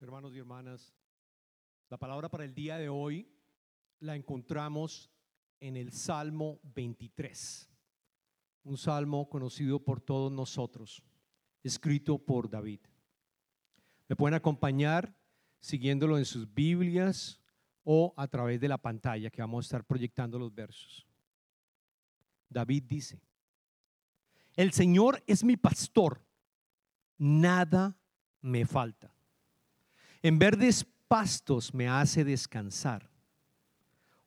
hermanos 0.00 0.34
y 0.34 0.38
hermanas. 0.38 0.94
La 1.90 1.98
palabra 1.98 2.28
para 2.28 2.44
el 2.44 2.54
día 2.54 2.78
de 2.78 2.88
hoy 2.88 3.30
la 3.98 4.16
encontramos 4.16 5.10
en 5.60 5.76
el 5.76 5.92
Salmo 5.92 6.58
23, 6.62 7.68
un 8.64 8.78
salmo 8.78 9.28
conocido 9.28 9.78
por 9.84 10.00
todos 10.00 10.32
nosotros, 10.32 11.02
escrito 11.62 12.18
por 12.18 12.48
David. 12.48 12.80
Me 14.08 14.16
pueden 14.16 14.34
acompañar 14.34 15.14
siguiéndolo 15.60 16.16
en 16.16 16.24
sus 16.24 16.52
Biblias 16.52 17.38
o 17.84 18.14
a 18.16 18.26
través 18.26 18.58
de 18.58 18.68
la 18.68 18.78
pantalla 18.78 19.30
que 19.30 19.42
vamos 19.42 19.64
a 19.64 19.66
estar 19.66 19.84
proyectando 19.84 20.38
los 20.38 20.54
versos. 20.54 21.06
David 22.48 22.84
dice, 22.84 23.20
el 24.56 24.72
Señor 24.72 25.22
es 25.26 25.44
mi 25.44 25.58
pastor, 25.58 26.24
nada 27.18 27.98
me 28.40 28.64
falta. 28.64 29.14
En 30.22 30.38
verdes 30.38 30.86
pastos 31.08 31.72
me 31.72 31.88
hace 31.88 32.24
descansar. 32.24 33.08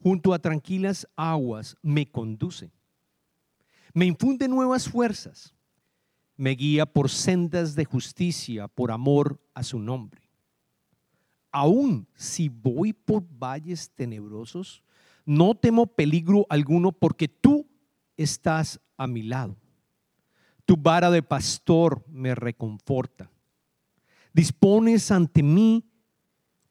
Junto 0.02 0.34
a 0.34 0.40
tranquilas 0.40 1.08
aguas 1.16 1.78
me 1.82 2.10
conduce. 2.10 2.72
Me 3.94 4.06
infunde 4.06 4.48
nuevas 4.48 4.90
fuerzas. 4.90 5.54
Me 6.36 6.52
guía 6.52 6.88
por 6.88 7.10
sendas 7.10 7.76
de 7.76 7.86
justicia 7.86 8.68
por 8.68 8.92
amor 8.92 9.40
a 9.54 9.62
su 9.62 9.78
nombre. 9.78 10.22
Aún 11.52 12.08
si 12.16 12.50
voy 12.50 12.92
por 12.92 13.24
valles 13.24 13.92
tenebrosos, 13.92 14.84
no 15.26 15.54
temo 15.54 15.86
peligro 15.86 16.48
alguno 16.50 16.92
porque 16.92 17.28
tú 17.28 17.68
estás 18.18 18.82
a 18.98 19.06
mi 19.06 19.22
lado. 19.22 19.56
Tu 20.66 20.76
vara 20.76 21.12
de 21.12 21.22
pastor 21.22 22.04
me 22.08 22.34
reconforta 22.34 23.30
dispones 24.34 25.12
ante 25.12 25.44
mí 25.44 25.86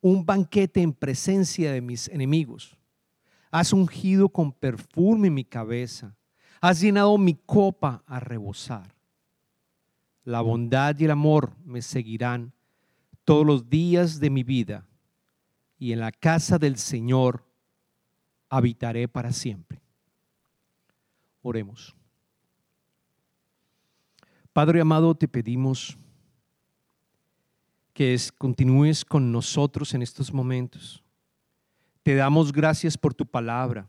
un 0.02 0.26
banquete 0.26 0.82
en 0.82 0.92
presencia 0.92 1.72
de 1.72 1.80
mis 1.80 2.08
enemigos. 2.08 2.76
Has 3.50 3.72
ungido 3.72 4.28
con 4.28 4.52
perfume 4.52 5.30
mi 5.30 5.44
cabeza. 5.44 6.14
Has 6.60 6.80
llenado 6.80 7.16
mi 7.16 7.34
copa 7.34 8.02
a 8.06 8.20
rebosar. 8.20 8.94
La 10.24 10.40
bondad 10.40 10.98
y 10.98 11.04
el 11.04 11.12
amor 11.12 11.56
me 11.64 11.80
seguirán 11.82 12.52
todos 13.24 13.46
los 13.46 13.70
días 13.70 14.20
de 14.20 14.30
mi 14.30 14.42
vida 14.42 14.86
y 15.78 15.92
en 15.92 16.00
la 16.00 16.12
casa 16.12 16.58
del 16.58 16.76
Señor 16.76 17.44
habitaré 18.48 19.08
para 19.08 19.32
siempre. 19.32 19.80
Oremos. 21.42 21.94
Padre 24.52 24.80
amado, 24.80 25.14
te 25.14 25.26
pedimos 25.26 25.96
que 27.92 28.14
es, 28.14 28.32
continúes 28.32 29.04
con 29.04 29.32
nosotros 29.32 29.94
en 29.94 30.02
estos 30.02 30.32
momentos. 30.32 31.02
Te 32.02 32.14
damos 32.14 32.52
gracias 32.52 32.96
por 32.96 33.14
tu 33.14 33.26
palabra 33.26 33.88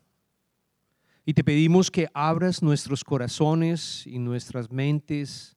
y 1.26 1.34
te 1.34 1.44
pedimos 1.44 1.90
que 1.90 2.10
abras 2.14 2.62
nuestros 2.62 3.04
corazones 3.04 4.06
y 4.06 4.20
nuestras 4.20 4.72
mentes 4.72 5.56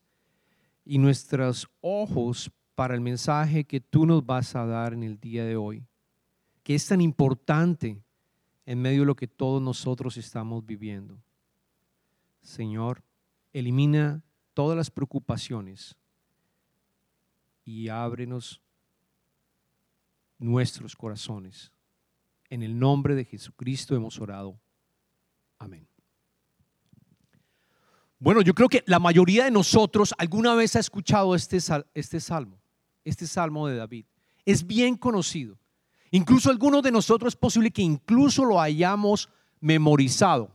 y 0.84 0.98
nuestros 0.98 1.68
ojos 1.80 2.50
para 2.74 2.94
el 2.94 3.00
mensaje 3.00 3.64
que 3.64 3.80
tú 3.80 4.06
nos 4.06 4.24
vas 4.24 4.54
a 4.54 4.64
dar 4.64 4.92
en 4.92 5.02
el 5.02 5.18
día 5.18 5.44
de 5.44 5.56
hoy, 5.56 5.84
que 6.62 6.74
es 6.74 6.86
tan 6.86 7.00
importante 7.00 8.00
en 8.64 8.80
medio 8.80 9.00
de 9.00 9.06
lo 9.06 9.16
que 9.16 9.26
todos 9.26 9.60
nosotros 9.60 10.16
estamos 10.16 10.64
viviendo. 10.64 11.18
Señor, 12.42 13.02
elimina 13.52 14.22
todas 14.54 14.76
las 14.76 14.90
preocupaciones 14.90 15.96
y 17.66 17.88
ábrenos 17.88 18.62
nuestros 20.38 20.94
corazones. 20.94 21.72
En 22.48 22.62
el 22.62 22.78
nombre 22.78 23.14
de 23.14 23.24
Jesucristo 23.24 23.94
hemos 23.96 24.18
orado. 24.20 24.58
Amén. 25.58 25.86
Bueno, 28.18 28.40
yo 28.40 28.54
creo 28.54 28.68
que 28.68 28.84
la 28.86 29.00
mayoría 29.00 29.44
de 29.44 29.50
nosotros 29.50 30.14
alguna 30.16 30.54
vez 30.54 30.76
ha 30.76 30.78
escuchado 30.80 31.34
este, 31.34 31.58
este 31.92 32.20
salmo, 32.20 32.58
este 33.04 33.26
salmo 33.26 33.66
de 33.66 33.76
David. 33.76 34.06
Es 34.44 34.64
bien 34.64 34.96
conocido. 34.96 35.58
Incluso 36.12 36.50
algunos 36.50 36.82
de 36.82 36.92
nosotros 36.92 37.32
es 37.34 37.36
posible 37.36 37.72
que 37.72 37.82
incluso 37.82 38.44
lo 38.44 38.60
hayamos 38.60 39.28
memorizado, 39.60 40.50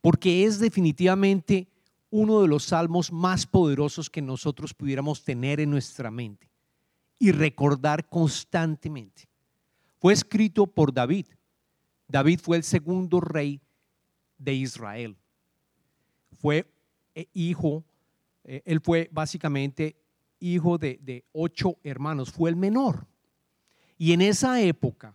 porque 0.00 0.44
es 0.44 0.58
definitivamente 0.58 1.69
uno 2.10 2.42
de 2.42 2.48
los 2.48 2.64
salmos 2.64 3.12
más 3.12 3.46
poderosos 3.46 4.10
que 4.10 4.20
nosotros 4.20 4.74
pudiéramos 4.74 5.24
tener 5.24 5.60
en 5.60 5.70
nuestra 5.70 6.10
mente 6.10 6.50
y 7.18 7.32
recordar 7.32 8.08
constantemente. 8.08 9.28
Fue 9.98 10.12
escrito 10.12 10.66
por 10.66 10.92
David. 10.92 11.26
David 12.08 12.40
fue 12.42 12.56
el 12.56 12.64
segundo 12.64 13.20
rey 13.20 13.60
de 14.38 14.54
Israel. 14.54 15.16
Fue 16.38 16.66
eh, 17.14 17.26
hijo, 17.32 17.84
eh, 18.44 18.62
él 18.64 18.80
fue 18.80 19.08
básicamente 19.12 19.96
hijo 20.40 20.78
de, 20.78 20.98
de 21.02 21.24
ocho 21.32 21.76
hermanos, 21.84 22.32
fue 22.32 22.50
el 22.50 22.56
menor. 22.56 23.06
Y 23.98 24.12
en 24.12 24.22
esa 24.22 24.60
época, 24.60 25.14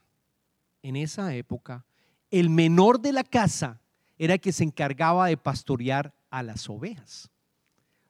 en 0.84 0.96
esa 0.96 1.36
época, 1.36 1.84
el 2.30 2.50
menor 2.50 3.02
de 3.02 3.12
la 3.12 3.24
casa 3.24 3.82
era 4.18 4.36
el 4.36 4.40
que 4.40 4.52
se 4.52 4.64
encargaba 4.64 5.28
de 5.28 5.38
pastorear 5.38 6.14
a 6.30 6.44
las 6.44 6.70
ovejas. 6.70 7.30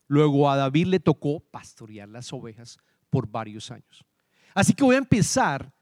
Luego 0.07 0.49
a 0.49 0.55
David 0.55 0.87
le 0.87 0.99
tocó 0.99 1.39
pastorear 1.39 2.09
las 2.09 2.31
ovejas 2.31 2.77
por 3.09 3.27
varios 3.27 3.71
años. 3.71 4.05
Así 4.53 4.73
que 4.73 4.83
voy 4.83 4.95
a 4.95 4.99
empezar 4.99 5.73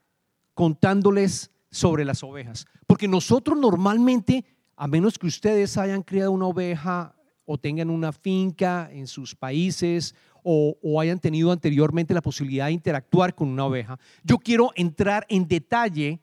contándoles 0.54 1.50
sobre 1.70 2.04
las 2.04 2.22
ovejas, 2.22 2.66
porque 2.86 3.08
nosotros 3.08 3.58
normalmente, 3.58 4.44
a 4.76 4.86
menos 4.86 5.18
que 5.18 5.26
ustedes 5.26 5.76
hayan 5.76 6.02
criado 6.02 6.30
una 6.30 6.46
oveja 6.46 7.14
o 7.44 7.58
tengan 7.58 7.90
una 7.90 8.12
finca 8.12 8.88
en 8.92 9.06
sus 9.06 9.34
países 9.34 10.14
o, 10.42 10.76
o, 10.82 11.00
hayan 11.00 11.18
tenido 11.18 11.50
anteriormente 11.50 12.14
la 12.14 12.22
posibilidad 12.22 12.66
de 12.66 12.72
interactuar 12.72 13.34
con 13.34 13.48
una 13.48 13.66
oveja, 13.66 13.98
yo 14.22 14.38
quiero 14.38 14.70
entrar 14.76 15.26
en 15.28 15.48
detalle 15.48 16.20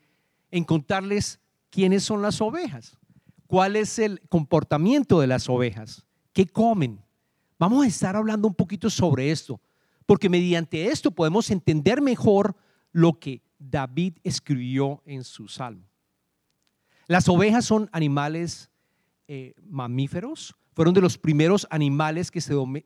en 0.52 0.64
contarles 0.64 1.40
quiénes 1.70 2.04
son 2.04 2.22
las 2.22 2.40
ovejas, 2.42 2.98
cuál 3.52 3.76
es 3.76 4.00
el 4.00 4.22
comportamiento 4.30 5.20
de 5.20 5.28
las 5.28 5.50
ovejas. 5.50 6.06
¿Qué 6.32 6.48
comen? 6.48 7.04
Vamos 7.60 7.84
a 7.84 7.88
estar 7.90 8.16
hablando 8.16 8.48
un 8.48 8.56
poquito 8.56 8.90
sobre 8.90 9.30
esto, 9.30 9.60
porque 10.06 10.30
mediante 10.30 10.86
esto 10.86 11.12
podemos 11.12 11.52
entender 11.52 12.02
mejor 12.02 12.56
lo 12.94 13.20
que 13.20 13.42
David 13.60 14.20
escribió 14.24 15.04
en 15.06 15.26
su 15.26 15.50
salmo. 15.50 15.84
Las 17.08 17.28
ovejas 17.28 17.66
son 17.66 17.90
animales 17.92 18.72
eh, 19.28 19.54
mamíferos, 19.62 20.56
fueron 20.74 20.94
de 20.94 21.02
los 21.02 21.18
primeros 21.18 21.68
animales 21.70 22.32
que 22.32 22.40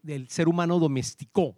el 0.08 0.30
ser 0.30 0.48
humano 0.48 0.80
domesticó 0.80 1.56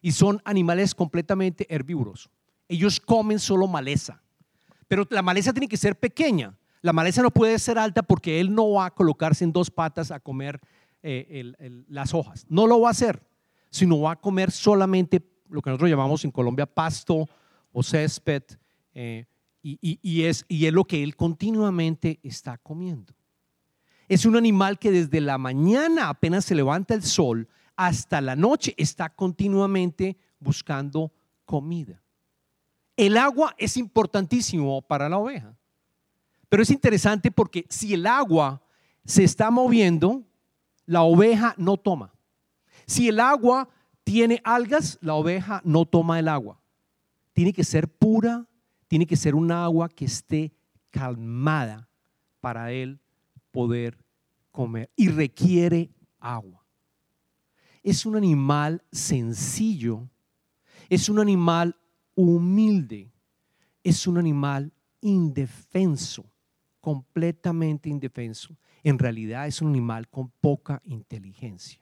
y 0.00 0.12
son 0.12 0.40
animales 0.44 0.94
completamente 0.94 1.66
herbívoros. 1.74 2.30
Ellos 2.68 3.00
comen 3.00 3.40
solo 3.40 3.66
maleza, 3.66 4.22
pero 4.86 5.08
la 5.10 5.22
maleza 5.22 5.52
tiene 5.52 5.66
que 5.66 5.76
ser 5.76 5.98
pequeña. 5.98 6.56
La 6.82 6.92
maleza 6.92 7.22
no 7.22 7.30
puede 7.30 7.58
ser 7.58 7.78
alta 7.78 8.02
porque 8.02 8.40
él 8.40 8.54
no 8.54 8.72
va 8.72 8.86
a 8.86 8.94
colocarse 8.94 9.44
en 9.44 9.52
dos 9.52 9.70
patas 9.70 10.10
a 10.10 10.20
comer 10.20 10.60
eh, 11.02 11.84
las 11.88 12.12
hojas. 12.12 12.44
No 12.48 12.66
lo 12.66 12.80
va 12.80 12.88
a 12.88 12.90
hacer, 12.90 13.22
sino 13.70 14.00
va 14.00 14.12
a 14.12 14.20
comer 14.20 14.50
solamente 14.50 15.22
lo 15.48 15.62
que 15.62 15.70
nosotros 15.70 15.90
llamamos 15.90 16.24
en 16.24 16.30
Colombia 16.30 16.66
pasto 16.66 17.28
o 17.72 17.82
césped, 17.82 18.42
eh, 18.94 19.26
y, 19.62 20.22
es, 20.24 20.44
y 20.48 20.66
es 20.66 20.72
lo 20.72 20.84
que 20.84 21.02
él 21.02 21.14
continuamente 21.14 22.18
está 22.24 22.58
comiendo. 22.58 23.14
Es 24.08 24.26
un 24.26 24.36
animal 24.36 24.78
que 24.78 24.90
desde 24.90 25.20
la 25.20 25.38
mañana 25.38 26.08
apenas 26.08 26.44
se 26.44 26.56
levanta 26.56 26.94
el 26.94 27.02
sol 27.02 27.48
hasta 27.76 28.20
la 28.20 28.36
noche 28.36 28.74
está 28.76 29.08
continuamente 29.08 30.16
buscando 30.38 31.12
comida. 31.44 32.02
El 32.96 33.16
agua 33.16 33.54
es 33.56 33.76
importantísimo 33.76 34.82
para 34.82 35.08
la 35.08 35.18
oveja, 35.18 35.56
pero 36.52 36.64
es 36.64 36.70
interesante 36.70 37.30
porque 37.30 37.64
si 37.70 37.94
el 37.94 38.06
agua 38.06 38.60
se 39.06 39.24
está 39.24 39.50
moviendo, 39.50 40.22
la 40.84 41.00
oveja 41.00 41.54
no 41.56 41.78
toma. 41.78 42.12
Si 42.84 43.08
el 43.08 43.20
agua 43.20 43.70
tiene 44.04 44.38
algas, 44.44 44.98
la 45.00 45.14
oveja 45.14 45.62
no 45.64 45.86
toma 45.86 46.18
el 46.18 46.28
agua. 46.28 46.60
Tiene 47.32 47.54
que 47.54 47.64
ser 47.64 47.88
pura, 47.88 48.46
tiene 48.86 49.06
que 49.06 49.16
ser 49.16 49.34
un 49.34 49.50
agua 49.50 49.88
que 49.88 50.04
esté 50.04 50.52
calmada 50.90 51.88
para 52.42 52.70
él 52.70 53.00
poder 53.50 53.96
comer 54.50 54.90
y 54.94 55.08
requiere 55.08 55.90
agua. 56.20 56.66
Es 57.82 58.04
un 58.04 58.14
animal 58.14 58.84
sencillo, 58.92 60.06
es 60.90 61.08
un 61.08 61.18
animal 61.18 61.74
humilde, 62.14 63.10
es 63.82 64.06
un 64.06 64.18
animal 64.18 64.70
indefenso, 65.00 66.26
completamente 66.82 67.88
indefenso 67.88 68.54
en 68.82 68.98
realidad 68.98 69.46
es 69.46 69.62
un 69.62 69.68
animal 69.68 70.08
con 70.08 70.30
poca 70.40 70.82
inteligencia. 70.84 71.80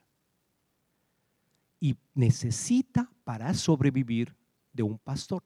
Y 1.80 1.96
necesita 2.14 3.10
para 3.24 3.52
sobrevivir 3.54 4.36
de 4.72 4.82
un 4.82 4.98
pastor. 4.98 5.42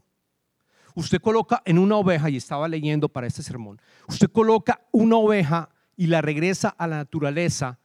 Usted 0.97 1.21
coloca 1.21 1.63
en 1.65 1.79
una 1.79 1.97
oveja, 1.97 2.29
y 2.29 2.37
estaba 2.37 2.69
leyendo 2.69 3.09
para 3.09 3.27
este 3.27 3.43
sermón, 3.43 3.81
usted 4.09 4.29
coloca 4.31 4.81
una 4.93 5.17
oveja 5.17 5.71
y 5.97 6.09
la 6.09 6.21
regresa 6.21 6.69
a 6.71 6.87
la 6.87 6.97
naturaleza 6.97 7.79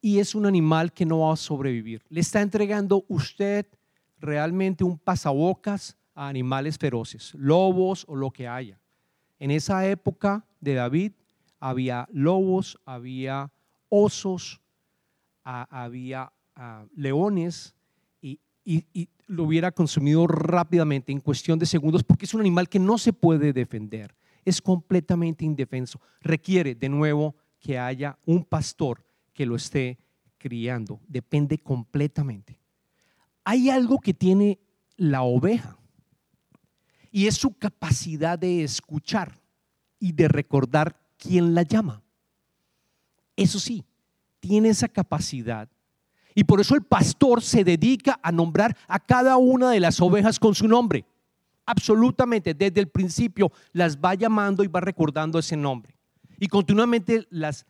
y 0.00 0.18
es 0.18 0.34
un 0.34 0.46
animal 0.46 0.92
que 0.92 1.04
no 1.04 1.20
va 1.20 1.34
a 1.34 1.36
sobrevivir. 1.36 2.02
Le 2.08 2.20
está 2.20 2.40
entregando 2.40 3.04
usted 3.08 3.66
realmente 4.18 4.84
un 4.84 4.98
pasabocas 4.98 5.96
a 6.14 6.28
animales 6.28 6.78
feroces, 6.78 7.34
lobos 7.34 8.06
o 8.08 8.16
lo 8.16 8.30
que 8.30 8.48
haya. 8.48 8.80
En 9.38 9.50
esa 9.50 9.86
época 9.86 10.45
de 10.60 10.74
David 10.74 11.12
había 11.60 12.08
lobos, 12.12 12.78
había 12.84 13.52
osos, 13.88 14.60
había 15.42 16.32
leones 16.94 17.74
y 18.20 18.40
lo 19.26 19.44
hubiera 19.44 19.72
consumido 19.72 20.26
rápidamente 20.26 21.12
en 21.12 21.20
cuestión 21.20 21.58
de 21.58 21.66
segundos 21.66 22.02
porque 22.02 22.24
es 22.24 22.34
un 22.34 22.40
animal 22.40 22.68
que 22.68 22.78
no 22.78 22.98
se 22.98 23.12
puede 23.12 23.52
defender, 23.52 24.14
es 24.44 24.60
completamente 24.62 25.44
indefenso. 25.44 26.00
Requiere 26.20 26.74
de 26.74 26.88
nuevo 26.88 27.34
que 27.58 27.78
haya 27.78 28.18
un 28.26 28.44
pastor 28.44 29.04
que 29.32 29.46
lo 29.46 29.56
esté 29.56 29.98
criando, 30.38 31.00
depende 31.08 31.58
completamente. 31.58 32.60
Hay 33.44 33.70
algo 33.70 33.98
que 33.98 34.14
tiene 34.14 34.58
la 34.96 35.22
oveja 35.22 35.76
y 37.10 37.26
es 37.26 37.36
su 37.36 37.56
capacidad 37.56 38.38
de 38.38 38.62
escuchar 38.62 39.40
y 39.98 40.12
de 40.12 40.28
recordar 40.28 40.96
quién 41.18 41.54
la 41.54 41.62
llama. 41.62 42.02
Eso 43.36 43.58
sí, 43.58 43.84
tiene 44.40 44.70
esa 44.70 44.88
capacidad. 44.88 45.68
Y 46.34 46.44
por 46.44 46.60
eso 46.60 46.74
el 46.74 46.82
pastor 46.82 47.42
se 47.42 47.64
dedica 47.64 48.20
a 48.22 48.30
nombrar 48.30 48.76
a 48.88 48.98
cada 48.98 49.36
una 49.38 49.70
de 49.70 49.80
las 49.80 50.00
ovejas 50.00 50.38
con 50.38 50.54
su 50.54 50.68
nombre. 50.68 51.04
Absolutamente, 51.64 52.54
desde 52.54 52.80
el 52.80 52.88
principio 52.88 53.50
las 53.72 53.96
va 53.96 54.14
llamando 54.14 54.62
y 54.62 54.68
va 54.68 54.80
recordando 54.80 55.38
ese 55.38 55.56
nombre. 55.56 55.96
Y 56.38 56.46
continuamente 56.46 57.26
las, 57.30 57.66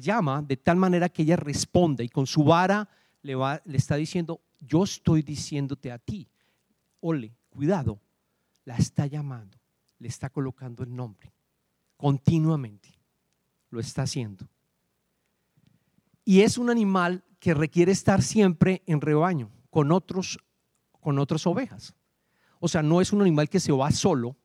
llama 0.00 0.42
de 0.42 0.56
tal 0.56 0.76
manera 0.76 1.08
que 1.08 1.22
ella 1.22 1.36
responde 1.36 2.04
y 2.04 2.08
con 2.08 2.26
su 2.26 2.44
vara 2.44 2.88
le, 3.22 3.34
va, 3.34 3.60
le 3.64 3.76
está 3.76 3.96
diciendo, 3.96 4.40
yo 4.60 4.84
estoy 4.84 5.22
diciéndote 5.22 5.90
a 5.90 5.98
ti, 5.98 6.28
ole, 7.00 7.34
cuidado, 7.50 8.00
la 8.64 8.76
está 8.76 9.06
llamando, 9.06 9.57
le 9.98 10.08
está 10.08 10.30
colocando 10.30 10.82
el 10.82 10.94
nombre, 10.94 11.32
continuamente, 11.96 12.98
lo 13.70 13.80
está 13.80 14.02
haciendo. 14.02 14.48
Y 16.24 16.42
es 16.42 16.58
un 16.58 16.70
animal 16.70 17.24
que 17.38 17.54
requiere 17.54 17.92
estar 17.92 18.22
siempre 18.22 18.82
en 18.86 19.00
rebaño, 19.00 19.50
con, 19.70 19.92
otros, 19.92 20.38
con 21.00 21.18
otras 21.18 21.46
ovejas. 21.46 21.94
O 22.60 22.68
sea, 22.68 22.82
no 22.82 23.00
es 23.00 23.12
un 23.12 23.22
animal 23.22 23.48
que 23.48 23.60
se 23.60 23.72
va 23.72 23.90
solo, 23.90 24.36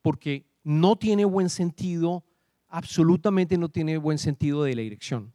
porque 0.00 0.46
no 0.62 0.96
tiene 0.96 1.24
buen 1.24 1.48
sentido, 1.48 2.24
absolutamente 2.68 3.58
no 3.58 3.68
tiene 3.68 3.96
buen 3.98 4.18
sentido 4.18 4.62
de 4.64 4.74
la 4.74 4.82
dirección. 4.82 5.32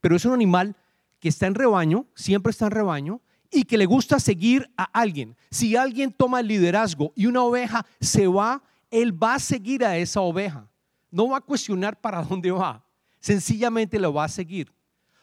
Pero 0.00 0.16
es 0.16 0.24
un 0.24 0.32
animal 0.32 0.76
que 1.18 1.28
está 1.28 1.46
en 1.46 1.54
rebaño, 1.54 2.06
siempre 2.14 2.50
está 2.50 2.66
en 2.66 2.72
rebaño, 2.72 3.20
y 3.56 3.64
que 3.64 3.78
le 3.78 3.86
gusta 3.86 4.20
seguir 4.20 4.70
a 4.76 4.84
alguien. 4.84 5.34
Si 5.50 5.76
alguien 5.76 6.12
toma 6.12 6.40
el 6.40 6.48
liderazgo 6.48 7.12
y 7.16 7.24
una 7.24 7.42
oveja 7.42 7.86
se 8.00 8.26
va, 8.26 8.62
él 8.90 9.20
va 9.20 9.34
a 9.34 9.38
seguir 9.38 9.82
a 9.82 9.96
esa 9.96 10.20
oveja. 10.20 10.68
No 11.10 11.30
va 11.30 11.38
a 11.38 11.40
cuestionar 11.40 11.98
para 11.98 12.22
dónde 12.28 12.50
va. 12.50 12.84
Sencillamente 13.18 13.98
lo 13.98 14.12
va 14.12 14.24
a 14.24 14.28
seguir. 14.28 14.70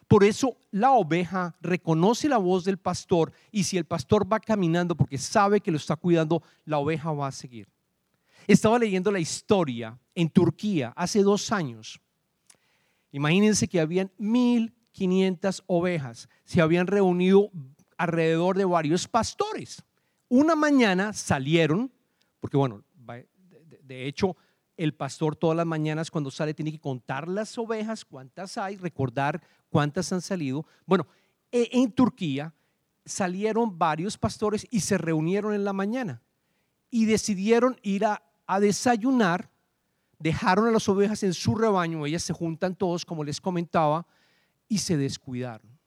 Por 0.08 0.24
eso 0.24 0.58
la 0.72 0.92
oveja 0.92 1.56
reconoce 1.62 2.28
la 2.28 2.38
voz 2.38 2.66
del 2.66 2.78
pastor 2.78 3.32
y 3.52 3.64
si 3.64 3.78
el 3.78 3.86
pastor 3.86 4.32
va 4.32 4.40
caminando 4.40 4.96
porque 4.96 5.20
sabe 5.20 5.62
que 5.62 5.72
lo 5.72 5.78
está 5.78 5.96
cuidando, 5.96 6.42
la 6.66 6.80
oveja 6.80 7.12
va 7.12 7.28
a 7.28 7.32
seguir. 7.32 7.68
Estaba 8.48 8.80
leyendo 8.80 9.12
la 9.12 9.20
historia 9.20 9.98
en 10.16 10.28
Turquía 10.30 10.92
hace 10.96 11.22
dos 11.22 11.52
años. 11.52 12.02
Imagínense 13.12 13.68
que 13.68 13.80
habían 13.80 14.12
1.500 14.20 15.64
ovejas. 15.68 16.28
Se 16.46 16.62
habían 16.62 16.88
reunido 16.88 17.52
alrededor 17.98 18.58
de 18.58 18.66
varios 18.66 19.08
pastores. 19.08 19.84
Una 20.30 20.56
mañana 20.56 21.14
salieron, 21.14 21.92
porque 22.40 22.58
bueno, 22.58 22.84
de 23.84 24.08
hecho, 24.08 24.36
el 24.78 24.94
pastor 24.94 25.36
todas 25.36 25.56
las 25.56 25.66
mañanas 25.66 26.10
cuando 26.10 26.32
sale 26.32 26.54
tiene 26.54 26.72
que 26.72 26.80
contar 26.80 27.28
las 27.28 27.58
ovejas, 27.58 28.06
cuántas 28.06 28.58
hay, 28.58 28.78
recordar 28.78 29.42
cuántas 29.70 30.12
han 30.14 30.22
salido. 30.22 30.66
Bueno, 30.86 31.08
e, 31.52 31.70
en 31.74 31.92
Turquía 31.92 32.54
salieron 33.06 33.78
varios 33.78 34.18
pastores 34.18 34.66
y 34.72 34.80
se 34.80 34.98
reunieron 34.98 35.54
en 35.54 35.64
la 35.64 35.74
mañana 35.74 36.24
y 36.90 37.06
decidieron 37.06 37.78
ir 37.84 38.06
a, 38.06 38.24
a 38.48 38.60
desayunar, 38.60 39.52
dejaron 40.20 40.68
a 40.68 40.72
las 40.72 40.88
ovejas 40.88 41.24
en 41.24 41.34
su 41.34 41.56
rebaño, 41.56 42.06
ellas 42.06 42.24
se 42.24 42.34
juntan 42.34 42.76
todos, 42.76 43.06
como 43.06 43.24
les 43.24 43.42
comentaba, 43.42 44.08
y 44.68 44.78
se 44.78 44.98
descuidaron. 44.98 45.78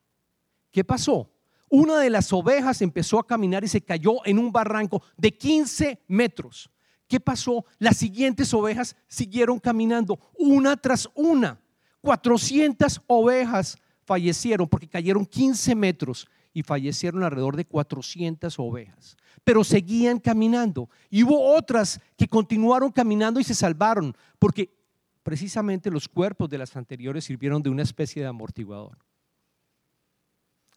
¿Qué 0.71 0.85
pasó? 0.85 1.31
Una 1.77 1.99
de 1.99 2.09
las 2.09 2.33
ovejas 2.33 2.81
empezó 2.81 3.19
a 3.19 3.27
caminar 3.27 3.63
y 3.63 3.69
se 3.69 3.83
cayó 3.83 4.25
en 4.25 4.39
un 4.39 4.51
barranco 4.51 5.03
de 5.15 5.37
15 5.37 6.01
metros. 6.09 6.71
¿Qué 7.07 7.21
pasó? 7.21 7.67
Las 7.79 7.99
siguientes 7.99 8.55
ovejas 8.55 8.97
siguieron 9.09 9.59
caminando 9.59 10.19
una 10.39 10.79
tras 10.79 11.07
una. 11.15 11.61
400 12.01 13.03
ovejas 13.07 13.77
fallecieron 14.07 14.67
porque 14.67 14.89
cayeron 14.89 15.27
15 15.27 15.75
metros 15.75 16.27
y 16.55 16.63
fallecieron 16.63 17.23
alrededor 17.23 17.57
de 17.57 17.67
400 17.67 18.59
ovejas. 18.59 19.19
Pero 19.45 19.63
seguían 19.63 20.19
caminando. 20.19 20.89
Y 21.11 21.25
hubo 21.25 21.55
otras 21.55 22.01
que 22.17 22.27
continuaron 22.27 22.91
caminando 22.91 23.39
y 23.39 23.45
se 23.45 23.55
salvaron 23.55 24.17
porque 24.39 24.75
precisamente 25.23 25.91
los 25.91 26.09
cuerpos 26.09 26.49
de 26.49 26.57
las 26.57 26.75
anteriores 26.75 27.25
sirvieron 27.25 27.63
de 27.63 27.69
una 27.69 27.83
especie 27.83 28.23
de 28.23 28.29
amortiguador 28.29 29.06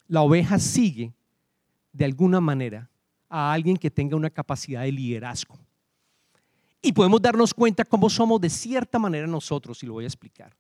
la 0.09 0.23
oveja 0.23 0.59
sigue 0.59 1.13
de 1.93 2.03
alguna 2.03 2.41
manera 2.41 2.89
a 3.29 3.53
alguien 3.53 3.77
que 3.77 3.91
tenga 3.91 4.17
una 4.17 4.29
capacidad 4.29 4.81
de 4.81 4.91
liderazgo. 4.91 5.57
Y 6.81 6.91
podemos 6.91 7.21
darnos 7.21 7.53
cuenta 7.53 7.85
cómo 7.85 8.09
somos 8.09 8.41
de 8.41 8.49
cierta 8.49 8.97
manera 8.97 9.27
nosotros, 9.27 9.81
y 9.83 9.85
lo 9.85 9.93
voy 9.93 10.05
a 10.05 10.07
explicar. 10.07 10.57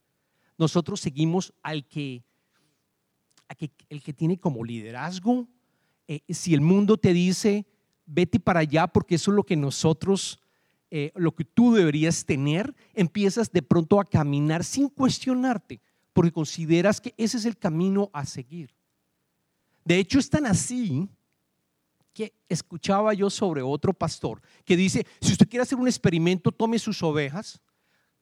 Nosotros 0.57 1.01
seguimos 1.01 1.51
al 1.63 1.85
que, 1.87 2.23
el 3.89 4.03
que 4.03 4.13
tiene 4.13 4.37
como 4.37 4.63
liderazgo. 4.63 5.47
Eh, 6.07 6.21
si 6.29 6.53
el 6.53 6.61
mundo 6.61 6.97
te 6.97 7.11
dice, 7.11 7.65
vete 8.05 8.39
para 8.39 8.59
allá 8.59 8.85
porque 8.87 9.15
eso 9.15 9.31
es 9.31 9.35
lo 9.35 9.43
que 9.43 9.55
nosotros, 9.55 10.39
eh, 10.91 11.11
lo 11.15 11.33
que 11.33 11.45
tú 11.45 11.73
deberías 11.73 12.23
tener, 12.23 12.75
empiezas 12.93 13.51
de 13.51 13.63
pronto 13.63 13.99
a 13.99 14.05
caminar 14.05 14.63
sin 14.63 14.89
cuestionarte, 14.89 15.81
porque 16.13 16.31
consideras 16.31 17.01
que 17.01 17.15
ese 17.17 17.37
es 17.37 17.45
el 17.45 17.57
camino 17.57 18.11
a 18.13 18.25
seguir. 18.25 18.78
De 19.89 19.97
hecho, 19.97 20.19
es 20.19 20.29
tan 20.29 20.45
así 20.45 21.09
que 22.13 22.31
escuchaba 22.47 23.11
yo 23.15 23.31
sobre 23.31 23.63
otro 23.63 23.91
pastor 23.91 24.39
que 24.63 24.77
dice, 24.77 25.03
si 25.19 25.31
usted 25.31 25.49
quiere 25.49 25.63
hacer 25.63 25.79
un 25.79 25.87
experimento, 25.87 26.51
tome 26.51 26.77
sus 26.77 27.01
ovejas 27.01 27.59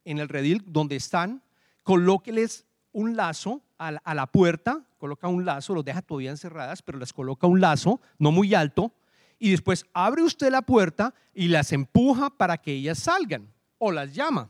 en 0.05 0.19
el 0.19 0.29
redil 0.29 0.63
donde 0.65 0.95
están, 0.95 1.43
colóqueles 1.83 2.65
un 2.93 3.17
lazo 3.17 3.61
a 3.77 3.91
la, 3.91 4.27
puerta, 4.27 4.87
coloca 4.97 5.27
un 5.27 5.43
lazo, 5.43 5.73
los 5.73 5.83
deja 5.83 6.01
todavía 6.01 6.29
encerradas, 6.29 6.81
pero 6.81 6.99
les 6.99 7.11
coloca 7.11 7.47
un 7.47 7.59
lazo, 7.59 7.99
no 8.17 8.31
muy 8.31 8.53
alto, 8.53 8.93
y 9.37 9.51
después 9.51 9.85
abre 9.91 10.23
usted 10.23 10.49
la 10.49 10.61
puerta 10.61 11.13
y 11.33 11.49
las 11.49 11.73
empuja 11.73 12.29
para 12.29 12.57
que 12.59 12.71
ellas 12.71 12.97
salgan 12.99 13.45
o 13.77 13.91
las 13.91 14.13
llama. 14.13 14.49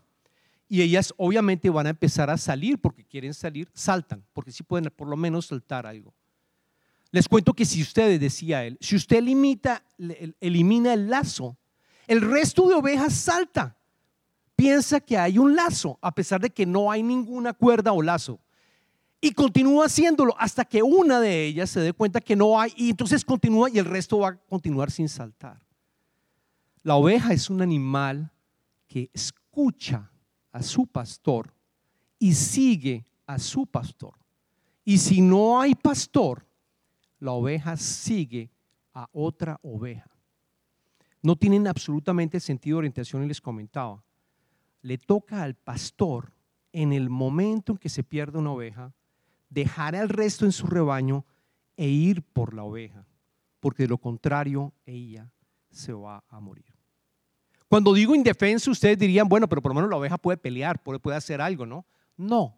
Y 0.69 0.83
ellas 0.83 1.15
obviamente 1.17 1.71
van 1.71 1.87
a 1.87 1.89
empezar 1.89 2.29
a 2.29 2.37
salir 2.37 2.77
porque 2.77 3.03
quieren 3.03 3.33
salir, 3.33 3.71
saltan, 3.73 4.23
porque 4.33 4.51
sí 4.51 4.61
pueden 4.61 4.93
por 4.95 5.07
lo 5.07 5.17
menos 5.17 5.47
saltar 5.47 5.87
algo. 5.87 6.13
Les 7.17 7.27
cuento 7.27 7.55
que 7.55 7.65
si 7.65 7.81
ustedes, 7.81 8.19
decía 8.19 8.63
él, 8.63 8.77
si 8.79 8.95
usted 8.95 9.23
limita, 9.23 9.83
elimina 10.39 10.93
el 10.93 11.09
lazo, 11.09 11.57
el 12.05 12.21
resto 12.21 12.69
de 12.69 12.75
ovejas 12.75 13.11
salta. 13.11 13.75
Piensa 14.55 14.99
que 14.99 15.17
hay 15.17 15.39
un 15.39 15.55
lazo, 15.55 15.97
a 15.99 16.13
pesar 16.13 16.39
de 16.39 16.51
que 16.51 16.67
no 16.67 16.91
hay 16.91 17.01
ninguna 17.01 17.53
cuerda 17.53 17.91
o 17.91 18.03
lazo. 18.03 18.39
Y 19.19 19.31
continúa 19.31 19.87
haciéndolo 19.87 20.35
hasta 20.37 20.63
que 20.63 20.83
una 20.83 21.19
de 21.19 21.45
ellas 21.45 21.71
se 21.71 21.79
dé 21.79 21.91
cuenta 21.91 22.21
que 22.21 22.35
no 22.35 22.61
hay 22.61 22.71
y 22.77 22.91
entonces 22.91 23.25
continúa 23.25 23.67
y 23.71 23.79
el 23.79 23.85
resto 23.85 24.19
va 24.19 24.27
a 24.27 24.37
continuar 24.37 24.91
sin 24.91 25.09
saltar. 25.09 25.59
La 26.83 26.97
oveja 26.97 27.33
es 27.33 27.49
un 27.49 27.63
animal 27.63 28.31
que 28.85 29.09
escucha 29.11 30.11
a 30.51 30.61
su 30.61 30.85
pastor 30.85 31.51
y 32.19 32.35
sigue 32.35 33.07
a 33.25 33.39
su 33.39 33.65
pastor. 33.65 34.13
Y 34.85 34.99
si 34.99 35.19
no 35.19 35.59
hay 35.59 35.73
pastor, 35.73 36.46
la 37.19 37.31
oveja 37.31 37.77
sigue 37.77 38.51
a 38.93 39.07
otra 39.11 39.59
oveja. 39.61 40.09
No 41.21 41.35
tienen 41.35 41.67
absolutamente 41.67 42.39
sentido 42.39 42.75
de 42.75 42.79
orientación 42.79 43.23
y 43.23 43.27
les 43.27 43.41
comentaba. 43.41 44.03
Le 44.81 44.97
toca 44.97 45.43
al 45.43 45.55
pastor 45.55 46.31
en 46.71 46.93
el 46.93 47.09
momento 47.09 47.73
en 47.73 47.77
que 47.77 47.89
se 47.89 48.03
pierde 48.03 48.37
una 48.37 48.51
oveja, 48.51 48.93
dejar 49.49 49.95
al 49.95 50.09
resto 50.09 50.45
en 50.45 50.51
su 50.51 50.67
rebaño 50.67 51.25
e 51.75 51.87
ir 51.87 52.21
por 52.21 52.53
la 52.53 52.63
oveja. 52.63 53.05
porque 53.59 53.83
de 53.83 53.89
lo 53.89 53.97
contrario 53.97 54.71
ella 54.85 55.31
se 55.69 55.91
va 55.91 56.23
a 56.29 56.39
morir. 56.39 56.73
Cuando 57.67 57.93
digo 57.93 58.15
indefenso, 58.15 58.71
ustedes 58.71 58.97
dirían, 58.97 59.27
bueno, 59.27 59.49
pero 59.49 59.61
por 59.61 59.71
lo 59.71 59.75
menos 59.75 59.89
la 59.89 59.97
oveja 59.97 60.17
puede 60.17 60.37
pelear, 60.37 60.81
puede 60.81 61.17
hacer 61.17 61.41
algo, 61.41 61.65
¿no? 61.65 61.85
No, 62.15 62.57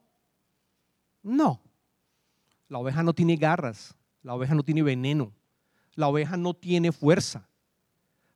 no. 1.23 1.61
La 2.67 2.77
oveja 2.77 3.01
no 3.01 3.13
tiene 3.13 3.37
garras, 3.37 3.95
la 4.21 4.35
oveja 4.35 4.55
no 4.55 4.63
tiene 4.63 4.83
veneno, 4.83 5.33
la 5.95 6.07
oveja 6.07 6.38
no 6.38 6.53
tiene 6.53 6.91
fuerza, 6.91 7.47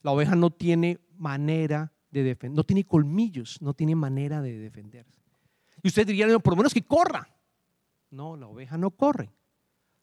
la 0.02 0.12
oveja 0.12 0.36
no 0.36 0.52
tiene 0.52 1.00
manera 1.18 1.94
de 2.12 2.24
defender, 2.24 2.56
no 2.56 2.64
tiene 2.64 2.86
colmillos, 2.86 3.62
no 3.62 3.74
tiene 3.74 3.96
manera 3.96 4.42
de 4.42 4.58
defenderse. 4.58 5.22
Y 5.82 5.88
ustedes 5.90 6.08
dirían, 6.08 6.40
por 6.42 6.54
lo 6.54 6.58
menos 6.58 6.74
que 6.74 6.84
corra. 6.84 7.28
No, 8.10 8.38
la 8.38 8.48
oveja 8.48 8.78
no 8.78 8.92
corre. 8.92 9.34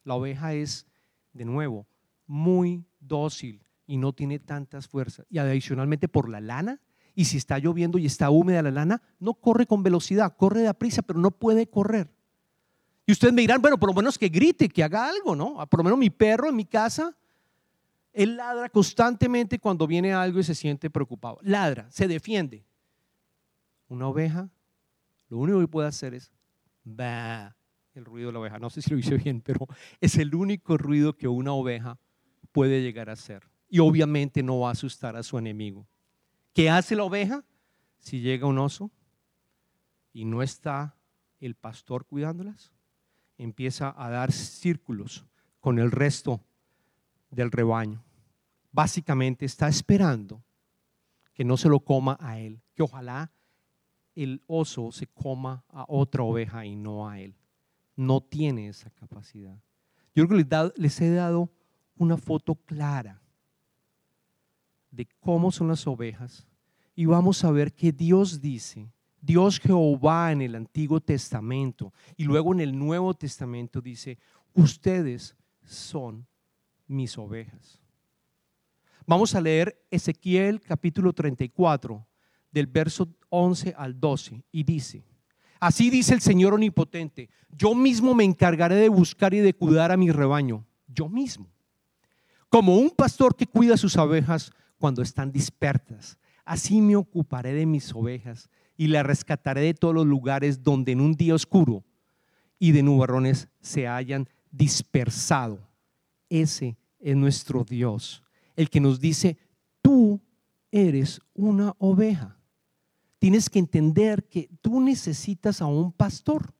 La 0.04 0.14
oveja 0.14 0.52
es, 0.52 0.86
de 1.32 1.44
nuevo, 1.44 1.86
muy 2.26 2.84
dócil 2.98 3.62
y 3.86 3.96
no 3.96 4.12
tiene 4.12 4.38
tantas 4.38 4.88
fuerzas. 4.88 5.26
Y 5.30 5.38
adicionalmente 5.38 6.08
por 6.08 6.28
la 6.28 6.40
lana, 6.40 6.80
y 7.14 7.24
si 7.24 7.36
está 7.36 7.58
lloviendo 7.58 7.98
y 7.98 8.06
está 8.06 8.30
húmeda 8.30 8.62
la 8.62 8.70
lana, 8.70 9.02
no 9.18 9.34
corre 9.34 9.66
con 9.66 9.82
velocidad, 9.82 10.36
corre 10.36 10.60
de 10.60 10.74
prisa, 10.74 11.02
pero 11.02 11.18
no 11.18 11.30
puede 11.30 11.68
correr. 11.68 12.10
Y 13.10 13.12
ustedes 13.12 13.34
me 13.34 13.40
dirán, 13.40 13.60
bueno, 13.60 13.76
por 13.76 13.88
lo 13.88 13.94
menos 13.94 14.16
que 14.16 14.28
grite, 14.28 14.68
que 14.68 14.84
haga 14.84 15.08
algo, 15.08 15.34
¿no? 15.34 15.66
Por 15.66 15.80
lo 15.80 15.82
menos 15.82 15.98
mi 15.98 16.10
perro 16.10 16.48
en 16.48 16.54
mi 16.54 16.64
casa, 16.64 17.12
él 18.12 18.36
ladra 18.36 18.68
constantemente 18.68 19.58
cuando 19.58 19.84
viene 19.84 20.12
algo 20.12 20.38
y 20.38 20.44
se 20.44 20.54
siente 20.54 20.88
preocupado. 20.90 21.40
Ladra, 21.42 21.90
se 21.90 22.06
defiende. 22.06 22.64
Una 23.88 24.06
oveja, 24.06 24.48
lo 25.28 25.38
único 25.38 25.58
que 25.58 25.66
puede 25.66 25.88
hacer 25.88 26.14
es, 26.14 26.30
bah, 26.84 27.56
el 27.94 28.04
ruido 28.04 28.28
de 28.28 28.34
la 28.34 28.38
oveja. 28.38 28.60
No 28.60 28.70
sé 28.70 28.80
si 28.80 28.90
lo 28.90 28.98
hice 28.98 29.16
bien, 29.16 29.40
pero 29.40 29.66
es 30.00 30.16
el 30.16 30.32
único 30.32 30.78
ruido 30.78 31.16
que 31.16 31.26
una 31.26 31.52
oveja 31.52 31.98
puede 32.52 32.80
llegar 32.80 33.10
a 33.10 33.14
hacer. 33.14 33.42
Y 33.68 33.80
obviamente 33.80 34.40
no 34.44 34.60
va 34.60 34.68
a 34.68 34.72
asustar 34.72 35.16
a 35.16 35.24
su 35.24 35.36
enemigo. 35.36 35.84
¿Qué 36.52 36.70
hace 36.70 36.94
la 36.94 37.02
oveja? 37.02 37.44
Si 37.98 38.20
llega 38.20 38.46
un 38.46 38.58
oso 38.58 38.92
y 40.12 40.26
no 40.26 40.44
está 40.44 40.94
el 41.40 41.56
pastor 41.56 42.06
cuidándolas, 42.06 42.72
empieza 43.42 43.94
a 43.96 44.10
dar 44.10 44.32
círculos 44.32 45.24
con 45.60 45.78
el 45.78 45.90
resto 45.90 46.40
del 47.30 47.50
rebaño. 47.50 48.02
Básicamente 48.72 49.44
está 49.44 49.68
esperando 49.68 50.42
que 51.34 51.44
no 51.44 51.56
se 51.56 51.68
lo 51.68 51.80
coma 51.80 52.16
a 52.20 52.38
él, 52.38 52.60
que 52.74 52.82
ojalá 52.82 53.32
el 54.14 54.42
oso 54.46 54.92
se 54.92 55.06
coma 55.06 55.64
a 55.68 55.84
otra 55.88 56.22
oveja 56.22 56.66
y 56.66 56.76
no 56.76 57.08
a 57.08 57.20
él. 57.20 57.34
No 57.96 58.20
tiene 58.20 58.68
esa 58.68 58.90
capacidad. 58.90 59.58
Yo 60.14 60.26
creo 60.26 60.44
que 60.46 60.72
les, 60.76 61.00
he 61.00 61.10
dado 61.10 61.50
una 61.96 62.16
foto 62.16 62.54
clara 62.54 63.22
de 64.90 65.06
cómo 65.20 65.50
son 65.52 65.68
las 65.68 65.86
ovejas 65.86 66.46
y 66.94 67.06
vamos 67.06 67.44
a 67.44 67.50
ver 67.50 67.72
que 67.72 67.92
Dios 67.92 68.40
dice, 68.40 68.92
Dios 69.20 69.60
Jehová 69.60 70.32
en 70.32 70.42
el 70.42 70.54
Antiguo 70.54 71.00
Testamento 71.00 71.92
y 72.16 72.24
luego 72.24 72.52
en 72.52 72.60
el 72.60 72.78
Nuevo 72.78 73.14
Testamento 73.14 73.80
dice, 73.80 74.18
ustedes 74.54 75.36
son 75.62 76.26
mis 76.86 77.16
ovejas. 77.18 77.80
Vamos 79.06 79.34
a 79.34 79.40
leer 79.40 79.84
Ezequiel 79.90 80.60
capítulo 80.60 81.12
34 81.12 82.06
del 82.50 82.66
verso 82.66 83.08
11 83.28 83.74
al 83.76 83.98
12 83.98 84.44
y 84.52 84.64
dice, 84.64 85.04
así 85.58 85.90
dice 85.90 86.14
el 86.14 86.20
Señor 86.20 86.54
Omnipotente, 86.54 87.28
yo 87.50 87.74
mismo 87.74 88.14
me 88.14 88.24
encargaré 88.24 88.76
de 88.76 88.88
buscar 88.88 89.34
y 89.34 89.40
de 89.40 89.54
cuidar 89.54 89.92
a 89.92 89.96
mi 89.96 90.10
rebaño, 90.10 90.64
yo 90.86 91.08
mismo, 91.08 91.50
como 92.48 92.76
un 92.76 92.90
pastor 92.90 93.36
que 93.36 93.46
cuida 93.46 93.76
sus 93.76 93.96
ovejas 93.96 94.52
cuando 94.78 95.02
están 95.02 95.30
dispersas. 95.30 96.18
Así 96.44 96.80
me 96.80 96.96
ocuparé 96.96 97.52
de 97.52 97.66
mis 97.66 97.94
ovejas 97.94 98.48
y 98.80 98.86
las 98.86 99.04
rescataré 99.04 99.60
de 99.60 99.74
todos 99.74 99.94
los 99.94 100.06
lugares 100.06 100.62
donde 100.62 100.92
en 100.92 101.02
un 101.02 101.12
día 101.12 101.34
oscuro 101.34 101.84
y 102.58 102.72
de 102.72 102.82
nubarrones 102.82 103.46
se 103.60 103.86
hayan 103.86 104.26
dispersado. 104.50 105.68
Ese 106.30 106.78
es 106.98 107.14
nuestro 107.14 107.62
Dios, 107.62 108.22
el 108.56 108.70
que 108.70 108.80
nos 108.80 108.98
dice, 108.98 109.36
tú 109.82 110.18
eres 110.72 111.20
una 111.34 111.74
oveja. 111.76 112.38
Tienes 113.18 113.50
que 113.50 113.58
entender 113.58 114.26
que 114.26 114.48
tú 114.62 114.80
necesitas 114.80 115.60
a 115.60 115.66
un 115.66 115.92
pastor, 115.92 116.54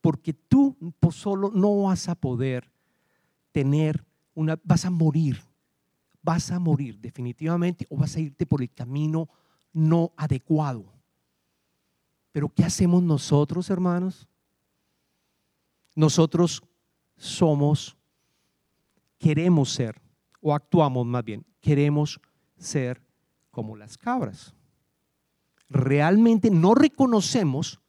porque 0.00 0.32
tú 0.32 0.76
solo 1.12 1.52
no 1.54 1.82
vas 1.82 2.08
a 2.08 2.16
poder 2.16 2.68
tener 3.52 4.04
una, 4.34 4.58
vas 4.64 4.86
a 4.86 4.90
morir 4.90 5.40
vas 6.20 6.50
a 6.50 6.58
morir 6.58 6.98
definitivamente 6.98 7.86
o 7.90 7.98
vas 7.98 8.16
a 8.16 8.20
irte 8.20 8.46
por 8.46 8.62
el 8.62 8.72
camino 8.72 9.28
no 9.74 10.14
adecuado. 10.16 10.93
Pero 12.34 12.48
¿qué 12.48 12.64
hacemos 12.64 13.00
nosotros, 13.00 13.70
hermanos? 13.70 14.26
Nosotros 15.94 16.64
somos, 17.16 17.96
queremos 19.18 19.70
ser, 19.70 20.02
o 20.40 20.52
actuamos 20.52 21.06
más 21.06 21.24
bien, 21.24 21.46
queremos 21.60 22.20
ser 22.56 23.00
como 23.52 23.76
las 23.76 23.96
cabras. 23.96 24.52
Realmente 25.68 26.50
no 26.50 26.74
reconocemos 26.74 27.80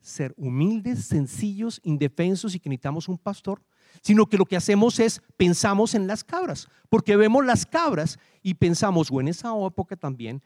ser 0.00 0.34
humildes, 0.36 1.04
sencillos, 1.04 1.80
indefensos 1.84 2.56
y 2.56 2.58
que 2.58 2.70
necesitamos 2.70 3.06
un 3.08 3.18
pastor 3.18 3.62
sino 4.00 4.26
que 4.26 4.38
lo 4.38 4.46
que 4.46 4.56
hacemos 4.56 4.98
es 4.98 5.22
pensamos 5.36 5.94
en 5.94 6.06
las 6.06 6.24
cabras, 6.24 6.68
porque 6.88 7.16
vemos 7.16 7.44
las 7.44 7.66
cabras 7.66 8.18
y 8.42 8.54
pensamos, 8.54 9.10
o 9.10 9.20
en 9.20 9.28
esa 9.28 9.52
época 9.66 9.96
también 9.96 10.42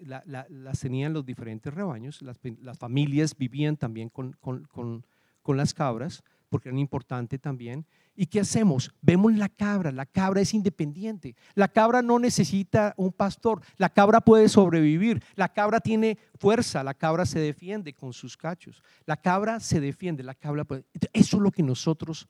las 0.00 0.80
tenían 0.80 1.12
los 1.12 1.24
diferentes 1.24 1.72
rebaños, 1.72 2.22
las, 2.22 2.38
familias 2.78 3.36
vivían 3.36 3.76
también 3.76 4.08
con, 4.08 4.36
con 4.40 5.56
las 5.56 5.74
cabras, 5.74 6.22
porque 6.48 6.68
eran 6.68 6.78
importantes 6.78 7.40
también. 7.40 7.86
¿Y 8.14 8.26
qué 8.26 8.40
hacemos? 8.40 8.92
Vemos 9.02 9.34
la 9.34 9.48
cabra, 9.48 9.92
la 9.92 10.06
cabra 10.06 10.40
es 10.40 10.54
independiente, 10.54 11.36
la 11.54 11.68
cabra 11.68 12.00
no 12.00 12.18
necesita 12.18 12.94
un 12.96 13.12
pastor, 13.12 13.60
la 13.76 13.90
cabra 13.90 14.20
puede 14.20 14.48
sobrevivir, 14.48 15.22
la 15.34 15.52
cabra 15.52 15.80
tiene 15.80 16.18
fuerza, 16.38 16.82
la 16.82 16.94
cabra 16.94 17.26
se 17.26 17.38
defiende 17.40 17.92
con 17.92 18.12
sus 18.12 18.36
cachos, 18.36 18.82
la 19.04 19.16
cabra 19.16 19.60
se 19.60 19.80
defiende, 19.80 20.22
la 20.22 20.34
cabra 20.34 20.64
puede... 20.64 20.84
Eso 21.12 21.36
es 21.36 21.42
lo 21.42 21.50
que 21.50 21.62
nosotros 21.62 22.26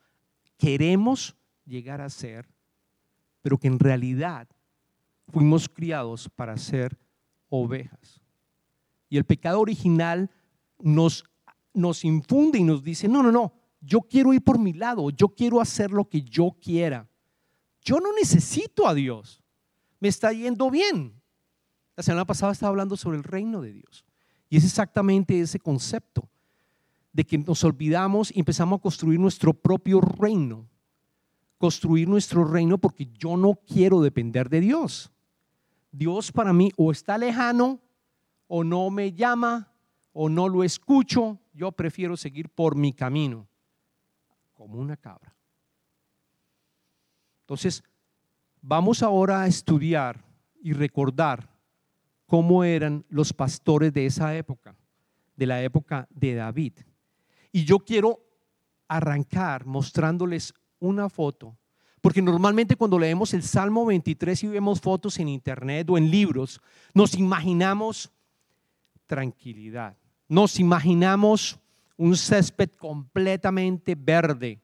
queremos 0.56 1.36
llegar 1.64 2.00
a 2.00 2.10
ser, 2.10 2.48
pero 3.42 3.58
que 3.58 3.68
en 3.68 3.78
realidad 3.78 4.48
fuimos 5.28 5.68
criados 5.68 6.28
para 6.28 6.56
ser 6.56 6.98
ovejas. 7.48 8.20
Y 9.08 9.16
el 9.16 9.24
pecado 9.24 9.60
original 9.60 10.30
nos, 10.78 11.24
nos 11.74 12.04
infunde 12.04 12.58
y 12.58 12.64
nos 12.64 12.82
dice, 12.82 13.08
no, 13.08 13.22
no, 13.22 13.30
no, 13.30 13.52
yo 13.80 14.00
quiero 14.00 14.32
ir 14.32 14.42
por 14.42 14.58
mi 14.58 14.72
lado, 14.72 15.10
yo 15.10 15.28
quiero 15.28 15.60
hacer 15.60 15.90
lo 15.90 16.08
que 16.08 16.22
yo 16.22 16.56
quiera. 16.60 17.08
Yo 17.82 18.00
no 18.00 18.12
necesito 18.12 18.88
a 18.88 18.94
Dios, 18.94 19.42
me 20.00 20.08
está 20.08 20.32
yendo 20.32 20.70
bien. 20.70 21.20
La 21.94 22.02
semana 22.02 22.24
pasada 22.24 22.52
estaba 22.52 22.70
hablando 22.70 22.96
sobre 22.96 23.16
el 23.16 23.24
reino 23.24 23.62
de 23.62 23.72
Dios. 23.72 24.04
Y 24.48 24.56
es 24.56 24.64
exactamente 24.64 25.40
ese 25.40 25.58
concepto 25.58 26.28
de 27.16 27.24
que 27.24 27.38
nos 27.38 27.64
olvidamos 27.64 28.30
y 28.30 28.40
empezamos 28.40 28.78
a 28.78 28.82
construir 28.82 29.18
nuestro 29.18 29.54
propio 29.54 30.02
reino. 30.02 30.68
Construir 31.56 32.06
nuestro 32.06 32.44
reino 32.44 32.76
porque 32.76 33.06
yo 33.06 33.38
no 33.38 33.54
quiero 33.54 34.02
depender 34.02 34.50
de 34.50 34.60
Dios. 34.60 35.10
Dios 35.90 36.30
para 36.30 36.52
mí 36.52 36.70
o 36.76 36.92
está 36.92 37.16
lejano 37.16 37.80
o 38.46 38.62
no 38.62 38.90
me 38.90 39.14
llama 39.14 39.72
o 40.12 40.28
no 40.28 40.46
lo 40.46 40.62
escucho. 40.62 41.40
Yo 41.54 41.72
prefiero 41.72 42.18
seguir 42.18 42.50
por 42.50 42.76
mi 42.76 42.92
camino 42.92 43.48
como 44.52 44.78
una 44.78 44.98
cabra. 44.98 45.34
Entonces, 47.44 47.82
vamos 48.60 49.02
ahora 49.02 49.40
a 49.40 49.46
estudiar 49.46 50.22
y 50.60 50.74
recordar 50.74 51.48
cómo 52.26 52.62
eran 52.62 53.06
los 53.08 53.32
pastores 53.32 53.90
de 53.94 54.04
esa 54.04 54.36
época, 54.36 54.76
de 55.34 55.46
la 55.46 55.62
época 55.62 56.06
de 56.10 56.34
David. 56.34 56.74
Y 57.56 57.64
yo 57.64 57.78
quiero 57.78 58.20
arrancar 58.86 59.64
mostrándoles 59.64 60.52
una 60.78 61.08
foto, 61.08 61.56
porque 62.02 62.20
normalmente 62.20 62.76
cuando 62.76 62.98
leemos 62.98 63.32
el 63.32 63.42
Salmo 63.42 63.86
23 63.86 64.44
y 64.44 64.48
vemos 64.48 64.78
fotos 64.78 65.18
en 65.20 65.30
internet 65.30 65.88
o 65.88 65.96
en 65.96 66.10
libros, 66.10 66.60
nos 66.92 67.14
imaginamos 67.14 68.12
tranquilidad, 69.06 69.96
nos 70.28 70.60
imaginamos 70.60 71.58
un 71.96 72.14
césped 72.18 72.72
completamente 72.72 73.94
verde 73.94 74.60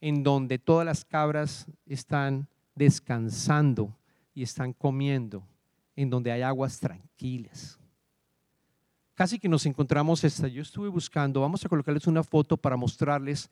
en 0.00 0.24
donde 0.24 0.58
todas 0.58 0.84
las 0.84 1.04
cabras 1.04 1.68
están 1.86 2.48
descansando 2.74 3.96
y 4.34 4.42
están 4.42 4.72
comiendo, 4.72 5.46
en 5.94 6.10
donde 6.10 6.32
hay 6.32 6.42
aguas 6.42 6.80
tranquilas 6.80 7.78
casi 9.22 9.38
que 9.38 9.48
nos 9.48 9.66
encontramos 9.66 10.24
esta. 10.24 10.48
Yo 10.48 10.62
estuve 10.62 10.88
buscando, 10.88 11.42
vamos 11.42 11.64
a 11.64 11.68
colocarles 11.68 12.08
una 12.08 12.24
foto 12.24 12.56
para 12.56 12.76
mostrarles 12.76 13.48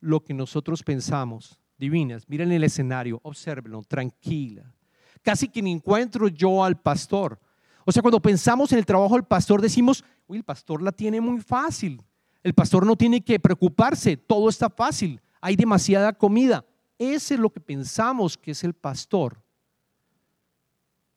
lo 0.00 0.24
que 0.24 0.32
nosotros 0.32 0.82
pensamos 0.82 1.60
divinas. 1.76 2.26
Miren 2.30 2.50
el 2.50 2.64
escenario, 2.64 3.20
observenlo, 3.22 3.82
tranquila. 3.82 4.74
Casi 5.20 5.48
que 5.48 5.60
ni 5.60 5.70
encuentro 5.70 6.28
yo 6.28 6.64
al 6.64 6.80
pastor. 6.80 7.38
O 7.84 7.92
sea, 7.92 8.00
cuando 8.00 8.22
pensamos 8.22 8.72
en 8.72 8.78
el 8.78 8.86
trabajo 8.86 9.12
del 9.12 9.24
pastor, 9.24 9.60
decimos, 9.60 10.02
uy, 10.26 10.38
el 10.38 10.44
pastor 10.44 10.80
la 10.80 10.92
tiene 10.92 11.20
muy 11.20 11.42
fácil. 11.42 12.02
El 12.42 12.54
pastor 12.54 12.86
no 12.86 12.96
tiene 12.96 13.20
que 13.20 13.38
preocuparse, 13.38 14.16
todo 14.16 14.48
está 14.48 14.70
fácil, 14.70 15.20
hay 15.42 15.56
demasiada 15.56 16.14
comida. 16.14 16.64
Ese 16.98 17.34
es 17.34 17.40
lo 17.40 17.50
que 17.50 17.60
pensamos 17.60 18.38
que 18.38 18.52
es 18.52 18.64
el 18.64 18.72
pastor. 18.72 19.42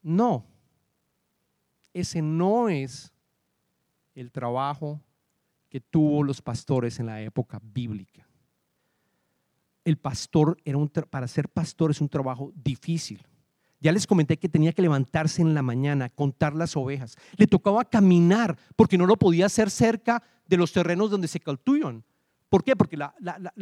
No, 0.02 0.46
ese 1.94 2.22
no 2.22 2.68
es 2.68 3.15
el 4.16 4.32
trabajo 4.32 5.02
que 5.70 5.82
tuvo 5.82 6.24
los 6.24 6.42
pastores 6.42 7.00
en 7.00 7.06
la 7.08 7.22
época 7.22 7.60
bíblica. 7.62 8.28
El 9.84 9.98
pastor 9.98 10.58
era 10.66 10.78
un 10.78 10.90
para 10.90 11.28
ser 11.28 11.50
pastor 11.50 11.92
es 11.92 12.02
un 12.02 12.10
trabajo 12.10 12.52
difícil. 12.56 13.24
Ya 13.80 13.92
les 13.92 14.08
comenté 14.08 14.38
que 14.38 14.50
tenía 14.50 14.72
que 14.72 14.82
levantarse 14.82 15.42
en 15.42 15.54
la 15.54 15.62
mañana, 15.62 16.10
contar 16.10 16.56
las 16.56 16.76
ovejas. 16.76 17.18
Le 17.36 17.46
tocaba 17.46 17.86
caminar 17.86 18.58
porque 18.76 18.98
no 18.98 19.06
lo 19.06 19.18
podía 19.18 19.46
hacer 19.46 19.70
cerca 19.70 20.24
de 20.48 20.58
los 20.58 20.72
terrenos 20.72 21.12
donde 21.12 21.28
se 21.28 21.40
cultivan. 21.40 22.04
¿Por 22.50 22.64
qué? 22.64 22.76
Porque 22.76 22.98
la, 22.98 23.14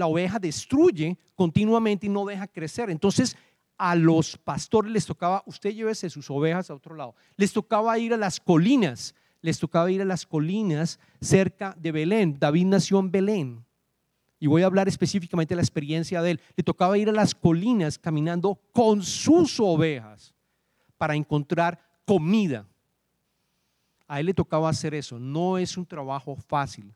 oveja 0.06 0.40
destruye 0.40 1.18
continuamente 1.36 2.06
y 2.06 2.10
no 2.10 2.26
deja 2.26 2.48
crecer. 2.48 2.90
Entonces, 2.90 3.36
a 3.78 3.96
los 3.96 4.38
pastores 4.38 4.92
les 4.92 5.06
tocaba, 5.06 5.44
usted 5.46 5.72
llévese 5.72 6.10
sus 6.10 6.30
ovejas 6.30 6.70
a 6.70 6.76
otro 6.76 6.96
lado, 6.96 7.16
les 7.36 7.52
tocaba 7.52 7.98
ir 7.98 8.14
a 8.14 8.18
las 8.18 8.40
colinas, 8.40 9.16
les 9.44 9.60
tocaba 9.60 9.92
ir 9.92 10.02
a 10.02 10.06
las 10.06 10.26
colinas 10.26 11.00
cerca 11.20 11.76
de 11.78 11.92
Belén. 11.92 12.40
David 12.40 12.66
nació 12.66 13.00
en 13.00 13.12
Belén. 13.12 13.66
Y 14.40 14.48
voy 14.48 14.64
a 14.64 14.66
hablar 14.66 14.88
específicamente 14.88 15.52
de 15.52 15.58
la 15.58 15.62
experiencia 15.62 16.22
de 16.22 16.32
él. 16.32 16.42
Le 16.56 16.64
tocaba 16.64 16.98
ir 16.98 17.10
a 17.10 17.12
las 17.14 17.36
colinas 17.36 18.00
caminando 18.00 18.56
con 18.72 19.04
sus 19.04 19.60
ovejas 19.60 20.34
para 20.98 21.16
encontrar 21.16 21.78
comida. 22.06 22.66
A 24.08 24.22
él 24.22 24.28
le 24.28 24.34
tocaba 24.34 24.70
hacer 24.70 24.94
eso. 24.94 25.20
No 25.20 25.58
es 25.58 25.78
un 25.78 25.86
trabajo 25.86 26.38
fácil. 26.38 26.94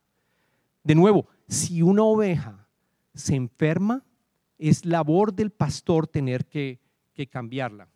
De 0.86 0.96
nuevo, 0.96 1.27
si 1.50 1.82
una 1.82 2.04
oveja 2.04 2.66
se 3.13 3.36
enferma, 3.36 4.06
es 4.58 4.86
labor 4.86 5.34
del 5.34 5.51
pastor 5.51 6.08
tener 6.08 6.46
que, 6.46 6.80
cambiarla, 7.30 7.89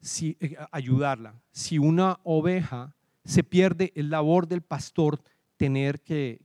si, 0.00 0.36
eh, 0.40 0.56
ayudarla. 0.72 1.40
Si 1.52 1.78
una 1.78 2.18
oveja 2.24 2.96
se 3.24 3.44
pierde, 3.44 3.92
es 3.94 4.04
labor 4.04 4.46
del 4.46 4.62
pastor 4.62 5.20
tener 5.56 6.00
que, 6.00 6.40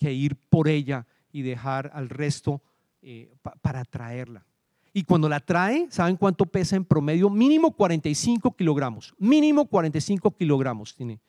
ir 0.00 0.36
por 0.36 0.68
ella 0.68 1.06
y 1.32 1.42
dejar 1.42 1.90
al 1.92 2.08
resto 2.08 2.62
eh, 3.02 3.34
para 3.60 3.84
traerla. 3.84 4.46
Y 4.92 5.04
cuando 5.04 5.28
la 5.28 5.40
trae, 5.40 5.86
¿saben 5.90 6.16
cuánto 6.16 6.46
pesa 6.46 6.76
en 6.76 6.84
promedio? 6.84 7.30
Mínimo 7.30 7.72
45 7.72 8.56
kilogramos. 8.56 9.14
Mínimo 9.18 9.66
45 9.66 10.32
kilogramos 10.32 10.94
tiene. 10.94 11.20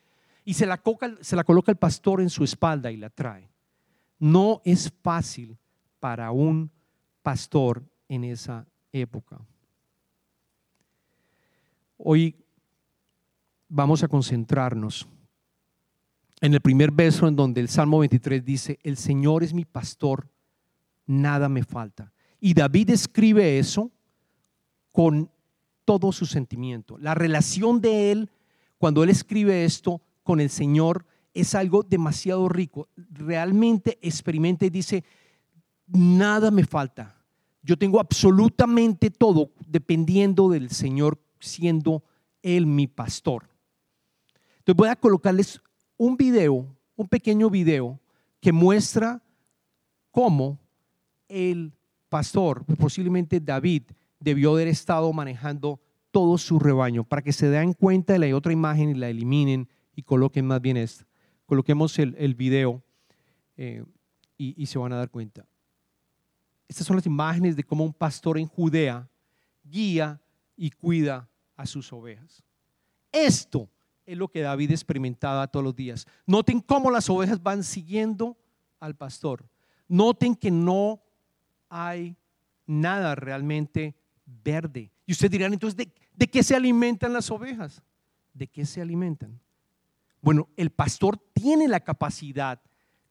Y 0.44 0.56
se 0.56 0.66
la, 0.66 0.82
se 1.22 1.36
la 1.36 1.44
coloca 1.44 1.72
el 1.72 1.78
pastor 1.78 2.22
en 2.22 2.30
su 2.30 2.44
espalda 2.44 2.92
y 2.92 2.98
la 2.98 3.10
trae. 3.10 3.50
No 4.18 4.62
es 4.66 4.92
fácil 5.02 5.58
para 6.00 6.32
un 6.32 6.72
pastor 7.22 7.84
en 8.08 8.24
esa 8.24 8.66
época. 8.92 9.40
Hoy 11.98 12.36
vamos 13.74 14.04
a 14.04 14.10
concentrarnos 14.10 15.08
en 16.42 16.54
el 16.54 16.60
primer 16.60 16.92
verso 16.92 17.28
en 17.28 17.36
donde 17.38 17.62
el 17.62 17.70
Salmo 17.70 18.00
23 18.00 18.44
dice, 18.44 18.80
el 18.84 18.98
Señor 18.98 19.44
es 19.44 19.54
mi 19.54 19.64
pastor, 19.64 20.28
nada 21.06 21.48
me 21.48 21.64
falta. 21.64 22.12
Y 22.42 22.54
David 22.54 22.90
escribe 22.90 23.60
eso 23.60 23.90
con 24.92 25.32
todo 25.86 26.12
su 26.12 26.26
sentimiento. 26.26 26.98
La 26.98 27.16
relación 27.16 27.80
de 27.80 28.12
él, 28.12 28.30
cuando 28.78 29.04
él 29.04 29.10
escribe 29.10 29.64
esto 29.64 30.02
con 30.24 30.42
el 30.42 30.50
Señor, 30.50 31.06
es 31.34 31.56
algo 31.56 31.84
demasiado 31.84 32.50
rico. 32.50 32.90
Realmente 33.12 34.00
experimenta 34.02 34.66
y 34.66 34.70
dice, 34.70 35.06
nada 35.88 36.52
me 36.52 36.66
falta. 36.66 37.16
Yo 37.64 37.78
tengo 37.78 38.02
absolutamente 38.02 39.12
todo 39.12 39.52
dependiendo 39.66 40.50
del 40.50 40.72
Señor 40.72 41.22
siendo 41.40 42.04
Él 42.42 42.66
mi 42.66 42.88
pastor. 42.88 43.51
Entonces 44.62 44.78
voy 44.78 44.90
a 44.90 44.96
colocarles 44.96 45.60
un 45.98 46.16
video, 46.16 46.68
un 46.96 47.08
pequeño 47.08 47.50
video 47.50 48.00
que 48.40 48.52
muestra 48.52 49.20
cómo 50.12 50.60
el 51.28 51.74
pastor, 52.10 52.64
posiblemente 52.78 53.40
David, 53.40 53.84
debió 54.20 54.52
haber 54.52 54.68
estado 54.68 55.12
manejando 55.14 55.80
todo 56.12 56.38
su 56.38 56.60
rebaño 56.60 57.04
para 57.04 57.24
que 57.24 57.34
se 57.34 57.50
den 57.50 57.74
cuenta 57.74 58.14
de 58.14 58.20
la 58.20 58.38
otra 58.38 58.54
imagen 58.54 58.90
y 58.90 58.94
la 58.94 59.10
eliminen 59.10 59.68
y 59.96 60.04
coloquen 60.04 60.46
más 60.46 60.62
bien 60.62 60.78
esta. 60.78 61.08
Coloquemos 61.48 61.98
el, 61.98 62.36
video 62.36 62.84
eh, 63.58 63.84
y, 64.38 64.62
y 64.62 64.68
se 64.68 64.78
van 64.78 64.94
a 64.94 64.98
dar 64.98 65.10
cuenta. 65.10 65.44
Estas 66.68 66.86
son 66.86 66.98
las 66.98 67.08
imágenes 67.08 67.56
de 67.56 67.64
cómo 67.64 67.84
un 67.84 67.94
pastor 67.94 68.38
en 68.38 68.46
Judea 68.46 69.10
guía 69.64 70.22
y 70.56 70.70
cuida 70.70 71.28
a 71.56 71.66
sus 71.66 71.92
ovejas. 71.92 72.44
Esto 73.12 73.68
es 74.12 74.18
lo 74.18 74.28
que 74.28 74.42
David 74.42 74.72
experimentaba 74.72 75.48
todos 75.48 75.64
los 75.64 75.76
días. 75.76 76.06
Noten 76.26 76.60
cómo 76.60 76.92
las 76.92 77.10
ovejas 77.10 77.42
van 77.42 77.64
siguiendo 77.64 78.38
al 78.80 78.96
pastor. 78.96 79.46
Noten 79.88 80.36
que 80.36 80.52
no 80.52 81.02
hay 81.70 82.16
nada 82.66 83.16
realmente 83.16 83.96
verde. 84.44 84.92
Y 85.06 85.14
ustedes 85.14 85.32
dirán, 85.32 85.54
entonces, 85.54 85.88
¿de, 86.14 86.28
qué 86.28 86.44
se 86.44 86.56
alimentan 86.56 87.14
las 87.14 87.30
ovejas? 87.32 87.82
¿De 88.34 88.48
qué 88.48 88.66
se 88.66 88.82
alimentan? 88.82 89.40
Bueno, 90.22 90.50
el 90.56 90.70
pastor 90.70 91.18
tiene 91.34 91.68
la 91.68 91.80
capacidad, 91.80 92.62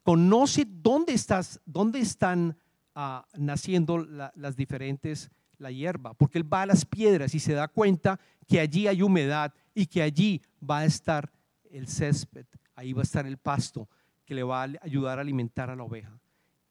conoce 0.03 0.67
dónde, 0.67 1.13
estás, 1.13 1.61
dónde 1.67 2.01
están 2.01 2.57
ah, 2.95 3.27
naciendo 3.37 3.99
las 3.99 4.57
diferentes, 4.57 5.31
la 5.59 5.71
hierba, 5.71 6.15
porque 6.15 6.39
él 6.39 6.53
va 6.53 6.63
a 6.63 6.67
las 6.67 6.85
piedras 6.85 7.35
y 7.35 7.41
se 7.41 7.53
da 7.53 7.69
cuenta 7.69 8.19
que 8.47 8.61
allí 8.61 8.87
hay 8.87 9.03
humedad 9.03 9.53
y 9.81 9.87
que 9.87 10.03
allí 10.03 10.43
va 10.63 10.81
a 10.81 10.85
estar 10.85 11.33
el 11.71 11.89
césped, 11.89 12.45
ahí 12.75 12.93
va 12.93 13.01
a 13.01 13.05
estar 13.05 13.27
el 13.27 13.39
pasto 13.39 13.89
que 14.27 14.35
le 14.35 14.43
va 14.43 14.65
a 14.65 14.69
ayudar 14.83 15.19
a 15.19 15.23
alimentar 15.23 15.71
a 15.71 15.77
la 15.77 15.85
oveja. 15.85 16.21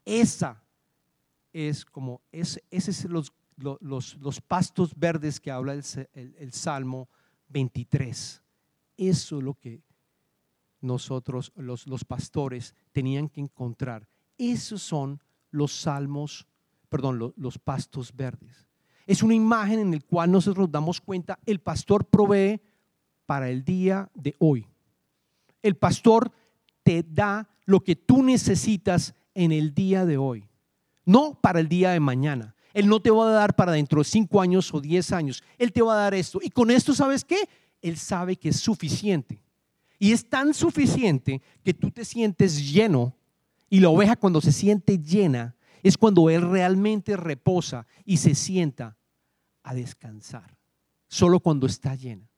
Esa 0.06 0.64
es 1.52 1.84
como, 1.86 2.22
ese 2.32 2.62
es 2.70 3.06
los, 3.06 3.34
los, 3.58 4.42
pastos 4.48 4.94
verdes 4.96 5.40
que 5.40 5.50
habla 5.50 5.74
el, 5.74 6.54
Salmo 6.54 7.10
23. 7.48 8.44
Eso 8.96 9.38
es 9.40 9.44
lo 9.44 9.56
que 9.56 9.82
nosotros, 10.80 11.52
los, 11.56 11.88
los 11.88 12.06
pastores, 12.06 12.76
tenían 12.92 13.28
que 13.28 13.42
encontrar. 13.42 14.08
Esos 14.38 14.84
son 14.84 15.20
los 15.50 15.72
salmos, 15.74 16.48
perdón, 16.90 17.18
los, 17.36 17.58
pastos 17.58 18.16
verdes. 18.16 18.68
Es 19.08 19.24
una 19.24 19.34
imagen 19.34 19.80
en 19.80 19.92
la 19.92 20.00
cual 20.00 20.32
nosotros 20.32 20.68
nos 20.68 20.72
damos 20.72 21.02
cuenta, 21.02 21.40
el 21.48 21.60
pastor 21.60 22.06
provee 22.06 22.62
para 23.30 23.52
el 23.52 23.64
día 23.64 24.10
de 24.16 24.36
hoy. 24.40 24.66
El 25.62 25.78
pastor 25.78 26.32
te 26.82 27.04
da 27.04 27.48
lo 27.66 27.84
que 27.84 27.96
tú 27.96 28.24
necesitas 28.24 29.14
en 29.36 29.52
el 29.52 29.76
día 29.76 30.06
de 30.06 30.18
hoy 30.18 30.50
no 31.10 31.34
para 31.34 31.60
el 31.60 31.68
día 31.68 31.90
de 31.90 32.00
mañana. 32.00 32.56
Él 32.72 32.88
no 32.88 33.00
te 33.00 33.10
va 33.10 33.28
a 33.28 33.34
dar 33.34 33.56
para 33.56 33.72
dentro 33.72 34.00
de 34.00 34.04
cinco 34.04 34.42
años 34.42 34.72
o 34.72 34.80
diez 34.80 35.12
años. 35.12 35.44
Él 35.58 35.74
te 35.74 35.82
va 35.82 35.94
a 35.94 36.04
dar 36.04 36.14
esto. 36.14 36.40
Y 36.40 36.52
con 36.52 36.70
esto, 36.70 36.94
¿sabes 36.94 37.26
qué? 37.26 37.50
Él 37.82 37.98
sabe 37.98 38.36
que 38.36 38.50
es 38.50 38.58
suficiente. 38.58 39.42
Y 39.98 40.12
es 40.12 40.30
tan 40.30 40.54
suficiente 40.54 41.42
que 41.64 41.74
tú 41.74 41.90
te 41.90 42.06
sientes 42.06 42.72
lleno. 42.72 43.16
Y 43.72 43.80
la 43.80 43.90
oveja 43.90 44.18
cuando 44.18 44.40
se 44.40 44.52
siente 44.52 45.00
llena 45.00 45.56
es 45.82 45.98
cuando 45.98 46.30
Él 46.30 46.48
realmente 46.48 47.18
reposa 47.18 47.88
y 48.06 48.18
se 48.18 48.36
sienta 48.36 48.96
a 49.64 49.74
descansar. 49.74 50.56
Solo 51.08 51.40
cuando 51.40 51.66
está 51.66 51.96
llena. 51.96 52.29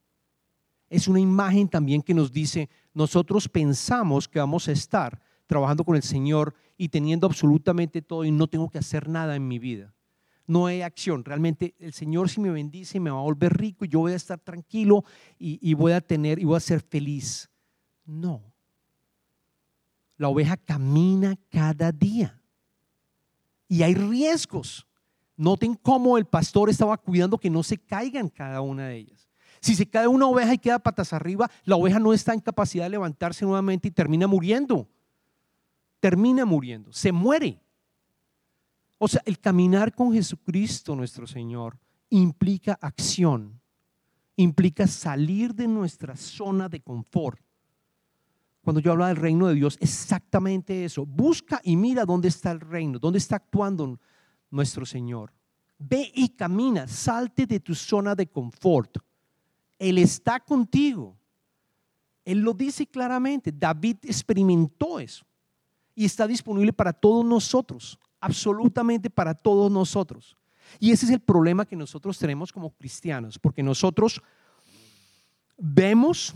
Es 0.92 1.08
una 1.08 1.22
imagen 1.22 1.70
también 1.70 2.02
que 2.02 2.14
nos 2.14 2.34
dice, 2.34 2.70
nosotros 2.94 3.48
pensamos 3.48 4.28
que 4.28 4.40
vamos 4.40 4.68
a 4.68 4.74
estar 4.74 5.22
trabajando 5.48 5.86
con 5.86 5.96
el 5.96 6.04
Señor 6.04 6.54
y 6.78 6.90
teniendo 6.90 7.28
absolutamente 7.28 8.02
todo 8.02 8.26
y 8.26 8.32
no 8.32 8.48
tengo 8.48 8.70
que 8.70 8.80
hacer 8.80 9.08
nada 9.08 9.38
en 9.38 9.48
mi 9.48 9.58
vida. 9.58 9.94
No 10.48 10.66
hay 10.66 10.82
acción. 10.82 11.24
Realmente 11.24 11.76
el 11.80 11.94
Señor 11.94 12.30
si 12.30 12.42
me 12.42 12.50
bendice 12.50 13.00
me 13.00 13.10
va 13.10 13.20
a 13.20 13.24
volver 13.24 13.58
rico 13.58 13.86
y 13.86 13.88
yo 13.88 14.00
voy 14.00 14.12
a 14.12 14.18
estar 14.18 14.38
tranquilo 14.38 15.06
y, 15.40 15.74
voy 15.76 15.94
a 15.94 16.02
tener 16.02 16.40
y 16.40 16.44
voy 16.44 16.58
a 16.58 16.60
ser 16.60 16.82
feliz. 16.82 17.50
No. 18.04 18.42
La 20.18 20.28
oveja 20.28 20.58
camina 20.58 21.40
cada 21.50 21.94
día 21.94 22.38
y 23.70 23.82
hay 23.82 23.96
riesgos. 23.96 24.86
Noten 25.38 25.76
cómo 25.76 26.18
el 26.18 26.26
pastor 26.26 26.70
estaba 26.70 26.98
cuidando 26.98 27.38
que 27.38 27.50
no 27.50 27.64
se 27.64 27.78
caigan 27.78 28.28
cada 28.28 28.60
una 28.60 28.90
de 28.90 28.98
ellas. 28.98 29.31
Si 29.62 29.76
se 29.76 29.88
cae 29.88 30.08
una 30.08 30.28
oveja 30.28 30.54
y 30.54 30.58
queda 30.58 30.80
patas 30.80 31.14
arriba, 31.14 31.50
la 31.64 31.78
oveja 31.78 32.00
no 32.00 32.14
está 32.14 32.34
en 32.34 32.42
capacidad 32.42 32.86
de 32.86 32.90
levantarse 32.90 33.46
nuevamente 33.46 33.88
y 33.88 33.92
termina 33.92 34.28
muriendo 34.28 34.88
termina 36.02 36.44
muriendo, 36.46 36.92
se 36.92 37.14
muere. 37.14 37.62
O 38.98 39.08
sea, 39.08 39.22
el 39.26 39.40
caminar 39.40 39.96
con 39.96 40.12
Jesucristo 40.12 40.96
nuestro 40.96 41.26
Señor 41.26 41.78
implica 42.10 42.78
acción, 42.82 43.62
implica 44.36 44.86
salir 44.88 45.56
de 45.56 45.68
nuestra 45.68 46.18
zona 46.18 46.68
de 46.68 46.82
confort. 46.82 47.40
Cuando 48.62 48.82
yo 48.82 48.92
hablo 48.92 49.06
del 49.06 49.16
reino 49.16 49.48
de 49.48 49.56
Dios, 49.56 49.78
exactamente 49.80 50.86
eso. 50.86 51.06
Busca 51.06 51.62
y 51.64 51.76
mira 51.76 52.06
dónde 52.06 52.28
está 52.28 52.52
el 52.52 52.60
reino, 52.60 53.00
dónde 53.00 53.20
está 53.20 53.38
actuando 53.38 54.00
nuestro 54.50 54.86
Señor. 54.86 55.34
Ve 55.80 56.12
y 56.14 56.30
camina, 56.30 56.88
salte 56.88 57.48
de 57.48 57.60
tu 57.60 57.74
zona 57.74 58.14
de 58.14 58.28
confort. 58.28 58.98
Él 59.82 59.98
está 59.98 60.40
contigo. 60.40 61.18
Él 62.24 62.42
lo 62.42 62.54
dice 62.54 62.86
claramente. 62.86 63.52
David 63.52 63.98
experimentó 64.04 65.00
eso 65.00 65.26
y 65.96 66.06
está 66.06 66.28
disponible 66.28 66.72
para 66.72 66.94
todos 66.94 67.26
nosotros, 67.26 67.98
absolutamente 68.20 69.10
para 69.10 69.34
todos 69.34 69.72
nosotros. 69.72 70.38
Y 70.80 70.92
ese 70.92 71.08
es 71.08 71.12
el 71.12 71.20
problema 71.20 71.66
que 71.66 71.76
nosotros 71.76 72.20
tenemos 72.20 72.54
como 72.54 72.70
cristianos, 72.70 73.40
porque 73.40 73.64
nosotros 73.64 74.22
vemos, 75.58 76.36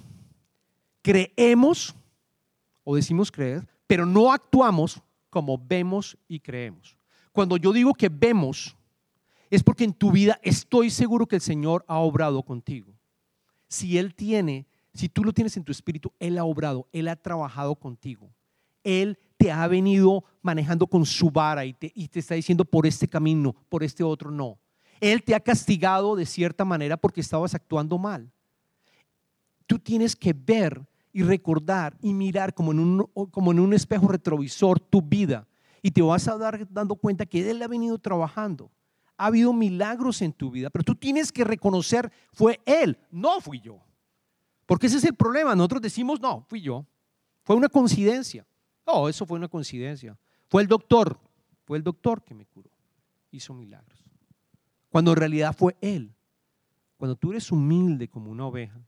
creemos, 1.04 1.94
o 2.84 2.96
decimos 2.96 3.32
creer, 3.32 3.68
pero 3.86 4.08
no 4.08 4.32
actuamos 4.32 5.00
como 5.30 5.56
vemos 5.56 6.18
y 6.28 6.40
creemos. 6.40 6.98
Cuando 7.32 7.58
yo 7.58 7.72
digo 7.72 7.94
que 7.94 8.10
vemos, 8.10 8.76
es 9.52 9.62
porque 9.62 9.84
en 9.84 9.94
tu 9.94 10.12
vida 10.12 10.40
estoy 10.42 10.90
seguro 10.90 11.28
que 11.28 11.36
el 11.36 11.42
Señor 11.42 11.86
ha 11.88 12.00
obrado 12.00 12.42
contigo. 12.42 12.95
Si 13.76 13.98
Él 13.98 14.16
tiene, 14.16 14.66
si 14.94 15.10
tú 15.10 15.22
lo 15.22 15.34
tienes 15.34 15.58
en 15.58 15.66
tu 15.66 15.74
espíritu, 15.74 16.14
Él 16.18 16.38
ha 16.38 16.46
obrado, 16.46 16.88
Él 16.94 17.10
ha 17.10 17.18
trabajado 17.18 17.76
contigo. 17.76 18.30
Él 18.86 19.20
te 19.36 19.52
ha 19.52 19.68
venido 19.68 20.24
manejando 20.42 20.88
con 20.88 21.06
su 21.06 21.30
vara 21.30 21.66
y 21.66 21.74
te, 21.74 21.92
y 21.94 22.08
te 22.08 22.20
está 22.20 22.36
diciendo 22.36 22.64
por 22.64 22.88
este 22.88 23.06
camino, 23.10 23.54
por 23.68 23.84
este 23.84 24.02
otro 24.02 24.32
no. 24.32 24.58
Él 25.02 25.22
te 25.24 25.36
ha 25.36 25.42
castigado 25.42 26.16
de 26.16 26.26
cierta 26.26 26.64
manera 26.64 26.96
porque 26.96 27.20
estabas 27.20 27.54
actuando 27.54 27.98
mal. 27.98 28.32
Tú 29.68 29.78
tienes 29.78 30.16
que 30.16 30.32
ver 30.32 30.82
y 31.12 31.24
recordar 31.24 31.98
y 32.02 32.14
mirar 32.14 32.54
como 32.54 32.72
en 32.72 32.80
un, 32.80 33.10
como 33.30 33.52
en 33.52 33.60
un 33.60 33.74
espejo 33.74 34.08
retrovisor 34.08 34.80
tu 34.80 35.02
vida 35.02 35.46
y 35.82 35.92
te 35.92 36.02
vas 36.02 36.30
a 36.30 36.38
dar 36.38 36.66
dando 36.72 36.96
cuenta 36.96 37.26
que 37.26 37.50
Él 37.50 37.62
ha 37.62 37.68
venido 37.68 37.98
trabajando. 37.98 38.72
Ha 39.18 39.28
habido 39.28 39.54
milagros 39.54 40.22
en 40.22 40.34
tu 40.34 40.52
vida, 40.52 40.70
pero 40.70 40.84
tú 40.84 40.96
tienes 40.96 41.32
que 41.32 41.44
reconocer, 41.44 42.12
fue 42.34 42.60
Él, 42.66 42.98
no 43.12 43.40
fui 43.40 43.62
yo. 43.62 43.82
Porque 44.66 44.88
ese 44.88 44.98
es 44.98 45.04
el 45.04 45.16
problema. 45.16 45.56
Nosotros 45.56 45.82
decimos, 45.82 46.20
no, 46.20 46.46
fui 46.50 46.62
yo. 46.62 46.86
Fue 47.44 47.56
una 47.56 47.70
coincidencia. 47.70 48.46
No, 48.86 49.08
eso 49.08 49.26
fue 49.26 49.38
una 49.38 49.48
coincidencia. 49.48 50.18
Fue 50.48 50.62
el 50.62 50.68
doctor, 50.68 51.20
fue 51.64 51.78
el 51.78 51.84
doctor 51.84 52.24
que 52.24 52.34
me 52.34 52.46
curó. 52.46 52.70
Hizo 53.32 53.54
milagros. 53.54 54.00
Cuando 54.90 55.12
en 55.12 55.18
realidad 55.18 55.56
fue 55.56 55.76
Él. 55.82 56.16
Cuando 56.98 57.16
tú 57.16 57.32
eres 57.32 57.52
humilde 57.52 58.08
como 58.08 58.32
una 58.32 58.46
oveja 58.46 58.80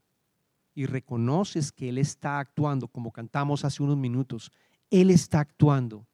y 0.74 0.86
reconoces 0.86 1.70
que 1.70 1.88
Él 1.88 1.98
está 1.98 2.38
actuando, 2.38 2.88
como 2.88 3.12
cantamos 3.12 3.64
hace 3.64 3.82
unos 3.82 3.96
minutos, 3.96 4.50
Él 4.90 5.10
está 5.10 5.40
actuando, 5.40 6.06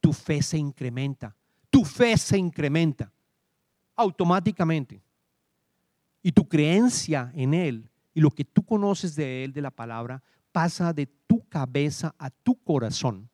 tu 0.00 0.12
fe 0.12 0.42
se 0.42 0.58
incrementa, 0.58 1.36
tu 1.70 1.84
fe 1.84 2.16
se 2.16 2.38
incrementa 2.38 3.12
automáticamente. 3.96 5.02
Y 6.22 6.32
tu 6.32 6.48
creencia 6.48 7.32
en 7.34 7.54
Él 7.54 7.90
y 8.14 8.20
lo 8.20 8.30
que 8.30 8.44
tú 8.44 8.62
conoces 8.62 9.16
de 9.16 9.44
Él, 9.44 9.52
de 9.52 9.62
la 9.62 9.70
palabra, 9.70 10.22
pasa 10.52 10.92
de 10.92 11.06
tu 11.06 11.46
cabeza 11.48 12.14
a 12.18 12.30
tu 12.30 12.54
corazón. 12.62 13.28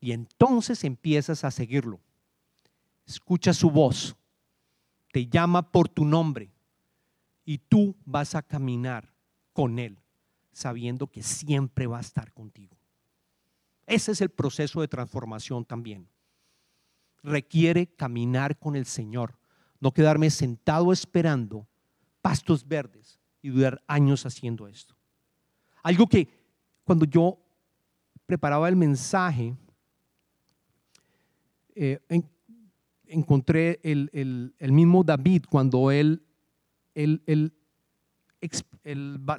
Y 0.00 0.12
entonces 0.12 0.84
empiezas 0.84 1.44
a 1.44 1.50
seguirlo. 1.50 2.00
Escucha 3.06 3.52
su 3.52 3.70
voz, 3.70 4.16
te 5.12 5.26
llama 5.26 5.70
por 5.70 5.88
tu 5.88 6.04
nombre 6.04 6.50
y 7.44 7.58
tú 7.58 7.94
vas 8.04 8.34
a 8.34 8.42
caminar 8.42 9.12
con 9.52 9.78
Él, 9.78 9.98
sabiendo 10.52 11.06
que 11.06 11.22
siempre 11.22 11.86
va 11.86 11.98
a 11.98 12.02
estar 12.02 12.32
contigo. 12.32 12.76
Ese 13.86 14.12
es 14.12 14.20
el 14.20 14.30
proceso 14.30 14.80
de 14.80 14.88
transformación 14.88 15.64
también. 15.64 16.08
Requiere 17.24 17.88
caminar 17.88 18.56
con 18.58 18.76
el 18.76 18.86
Señor, 18.86 19.36
no 19.80 19.92
quedarme 19.92 20.30
sentado 20.30 20.92
esperando 20.92 21.66
pastos 22.22 22.68
verdes 22.68 23.18
y 23.42 23.48
durar 23.48 23.82
años 23.88 24.24
haciendo 24.26 24.68
esto. 24.68 24.94
Algo 25.82 26.06
que 26.06 26.28
cuando 26.84 27.04
yo 27.04 27.38
preparaba 28.26 28.68
el 28.68 28.76
mensaje, 28.76 29.56
eh, 31.74 31.98
encontré 33.06 33.80
el, 33.82 34.52
mismo 34.60 35.02
David 35.02 35.44
cuando 35.50 35.90
él, 35.90 36.22
él, 36.94 37.22
él, 37.26 37.52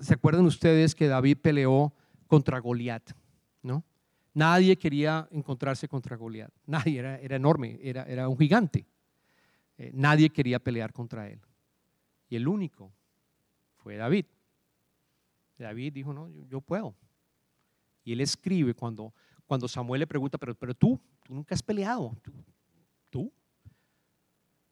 ¿se 0.02 0.14
acuerdan 0.14 0.46
ustedes 0.46 0.94
que 0.94 1.08
David 1.08 1.38
peleó 1.42 1.94
contra 2.28 2.60
Goliat? 2.60 3.12
Nadie 4.36 4.78
quería 4.78 5.28
encontrarse 5.32 5.88
contra 5.88 6.18
Goliat, 6.18 6.52
nadie, 6.66 7.00
era, 7.00 7.36
enorme, 7.38 7.80
era, 7.82 8.28
un 8.28 8.38
gigante. 8.38 8.86
Eh, 9.78 9.92
nadie 9.94 10.30
quería 10.30 10.60
pelear 10.60 10.92
contra 10.92 11.30
él. 11.30 11.40
Y 12.28 12.36
el 12.36 12.46
único 12.46 12.92
fue 13.78 13.96
David. 13.96 14.26
David 15.58 15.94
dijo, 15.94 16.12
no, 16.12 16.30
yo, 16.50 16.60
puedo. 16.60 16.94
Y 18.04 18.12
él 18.12 18.20
escribe 18.20 18.74
cuando, 18.74 19.14
cuando 19.46 19.70
Samuel 19.70 20.02
le 20.02 20.08
pregunta, 20.08 20.38
pero, 20.38 20.54
pero 20.54 20.76
tú, 20.76 21.00
tú 21.24 21.34
nunca 21.34 21.56
has 21.56 21.64
peleado, 21.64 22.14
tú, 23.10 23.32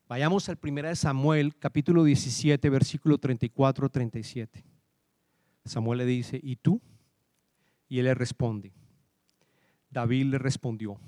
Vayamos 0.10 0.50
al 0.50 0.60
1 0.62 0.96
Samuel, 0.96 1.56
capítulo 1.56 2.04
17, 2.04 2.70
versículo 2.70 3.18
34-37. 3.18 4.64
Samuel 5.64 6.00
le 6.00 6.06
dice, 6.06 6.40
¿y 6.44 6.58
tú? 6.58 6.82
Y 7.88 8.00
él 8.00 8.06
le 8.06 8.14
responde. 8.14 8.74
David 9.94 10.26
le 10.26 10.38
respondió, 10.40 11.00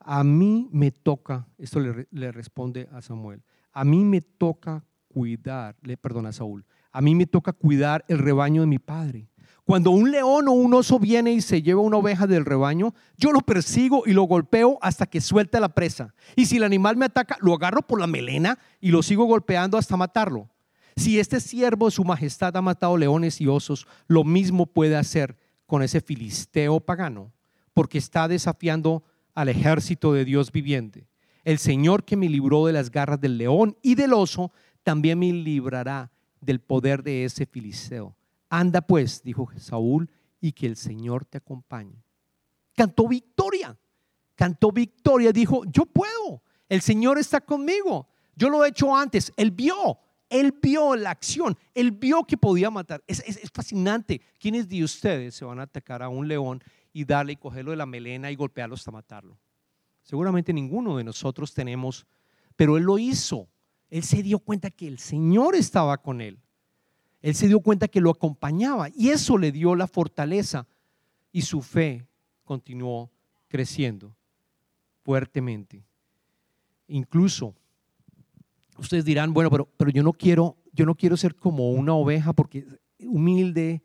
a 0.00 0.24
mí 0.24 0.68
me 0.72 0.90
toca, 0.90 1.46
esto 1.56 1.78
le, 1.78 2.32
responde 2.32 2.88
a 2.92 3.00
Samuel, 3.00 3.42
a 3.72 3.84
mí 3.84 4.04
me 4.04 4.20
toca 4.20 4.84
cuidar, 5.08 5.76
le 5.82 5.96
perdona 5.96 6.30
a 6.30 6.32
Saúl, 6.32 6.64
a 6.90 7.00
mí 7.00 7.14
me 7.14 7.26
toca 7.26 7.52
cuidar 7.52 8.04
el 8.08 8.18
rebaño 8.18 8.62
de 8.62 8.66
mi 8.66 8.78
padre. 8.78 9.28
Cuando 9.64 9.92
un 9.92 10.10
león 10.10 10.48
o 10.48 10.52
un 10.52 10.74
oso 10.74 10.98
viene 10.98 11.32
y 11.32 11.40
se 11.40 11.62
lleva 11.62 11.80
una 11.80 11.98
oveja 11.98 12.26
del 12.26 12.44
rebaño, 12.44 12.92
yo 13.16 13.30
lo 13.30 13.40
persigo 13.40 14.02
y 14.04 14.12
lo 14.12 14.24
golpeo 14.24 14.78
hasta 14.80 15.06
que 15.06 15.20
suelta 15.20 15.60
la 15.60 15.68
presa. 15.68 16.12
Y 16.34 16.46
si 16.46 16.56
el 16.56 16.64
animal 16.64 16.96
me 16.96 17.04
ataca, 17.04 17.36
lo 17.40 17.54
agarro 17.54 17.82
por 17.82 18.00
la 18.00 18.08
melena 18.08 18.58
y 18.80 18.90
lo 18.90 19.02
sigo 19.02 19.26
golpeando 19.26 19.78
hasta 19.78 19.96
matarlo. 19.96 20.48
Si 20.96 21.20
este 21.20 21.38
siervo 21.38 21.86
de 21.86 21.92
su 21.92 22.04
majestad 22.04 22.56
ha 22.56 22.62
matado 22.62 22.96
leones 22.96 23.40
y 23.40 23.46
osos, 23.46 23.86
lo 24.08 24.24
mismo 24.24 24.66
puede 24.66 24.96
hacer 24.96 25.38
con 25.66 25.82
ese 25.84 26.00
filisteo 26.00 26.80
pagano, 26.80 27.32
porque 27.72 27.98
está 27.98 28.28
desafiando 28.28 29.04
al 29.34 29.48
ejército 29.48 30.12
de 30.12 30.24
Dios 30.24 30.52
viviente. 30.52 31.06
El 31.44 31.58
Señor 31.58 32.04
que 32.04 32.16
me 32.16 32.28
libró 32.28 32.66
de 32.66 32.72
las 32.72 32.90
garras 32.90 33.20
del 33.20 33.38
león 33.38 33.76
y 33.82 33.94
del 33.94 34.12
oso, 34.12 34.52
también 34.82 35.18
me 35.18 35.32
librará 35.32 36.10
del 36.40 36.60
poder 36.60 37.02
de 37.02 37.24
ese 37.24 37.46
filisteo. 37.46 38.16
Anda 38.48 38.80
pues, 38.80 39.22
dijo 39.22 39.48
Saúl, 39.56 40.10
y 40.40 40.52
que 40.52 40.66
el 40.66 40.76
Señor 40.76 41.24
te 41.24 41.38
acompañe. 41.38 42.02
Cantó 42.74 43.06
victoria, 43.08 43.78
cantó 44.34 44.72
victoria, 44.72 45.32
dijo, 45.32 45.64
yo 45.66 45.84
puedo, 45.86 46.42
el 46.68 46.80
Señor 46.80 47.18
está 47.18 47.40
conmigo, 47.40 48.08
yo 48.34 48.48
lo 48.48 48.64
he 48.64 48.68
hecho 48.68 48.94
antes, 48.96 49.32
él 49.36 49.50
vio, 49.50 49.98
él 50.30 50.54
vio 50.62 50.96
la 50.96 51.10
acción, 51.10 51.58
él 51.74 51.90
vio 51.90 52.24
que 52.24 52.38
podía 52.38 52.70
matar. 52.70 53.02
Es, 53.06 53.22
fascinante. 53.52 54.20
¿Quiénes 54.38 54.68
de 54.68 54.82
ustedes 54.82 55.34
se 55.34 55.44
van 55.44 55.58
a 55.58 55.64
atacar 55.64 56.02
a 56.02 56.08
un 56.08 56.26
león 56.26 56.62
y 56.92 57.04
darle 57.04 57.32
y 57.32 57.36
cogerlo 57.36 57.70
de 57.70 57.76
la 57.76 57.86
melena 57.86 58.30
y 58.30 58.36
golpearlo 58.36 58.74
hasta 58.74 58.90
matarlo? 58.90 59.38
Seguramente 60.02 60.52
ninguno 60.52 60.96
de 60.96 61.04
nosotros 61.04 61.54
tenemos, 61.54 62.06
pero 62.56 62.76
él 62.76 62.84
lo 62.84 62.98
hizo. 62.98 63.48
Él 63.90 64.02
se 64.02 64.22
dio 64.22 64.38
cuenta 64.38 64.70
que 64.70 64.86
el 64.86 64.98
Señor 64.98 65.54
estaba 65.54 65.98
con 65.98 66.20
él. 66.20 66.38
Él 67.22 67.34
se 67.34 67.48
dio 67.48 67.60
cuenta 67.60 67.88
que 67.88 68.00
lo 68.00 68.10
acompañaba 68.10 68.88
y 68.94 69.10
eso 69.10 69.36
le 69.36 69.52
dio 69.52 69.74
la 69.74 69.86
fortaleza 69.86 70.66
y 71.32 71.42
su 71.42 71.60
fe 71.60 72.06
continuó 72.44 73.10
creciendo 73.48 74.14
fuertemente. 75.02 75.84
Incluso 76.88 77.54
ustedes 78.78 79.04
dirán, 79.04 79.32
bueno, 79.32 79.50
pero, 79.50 79.66
pero 79.76 79.90
yo 79.90 80.02
no 80.02 80.12
quiero, 80.12 80.56
yo 80.72 80.86
no 80.86 80.94
quiero 80.94 81.16
ser 81.16 81.36
como 81.36 81.70
una 81.72 81.94
oveja 81.94 82.32
porque 82.32 82.66
humilde, 82.98 83.82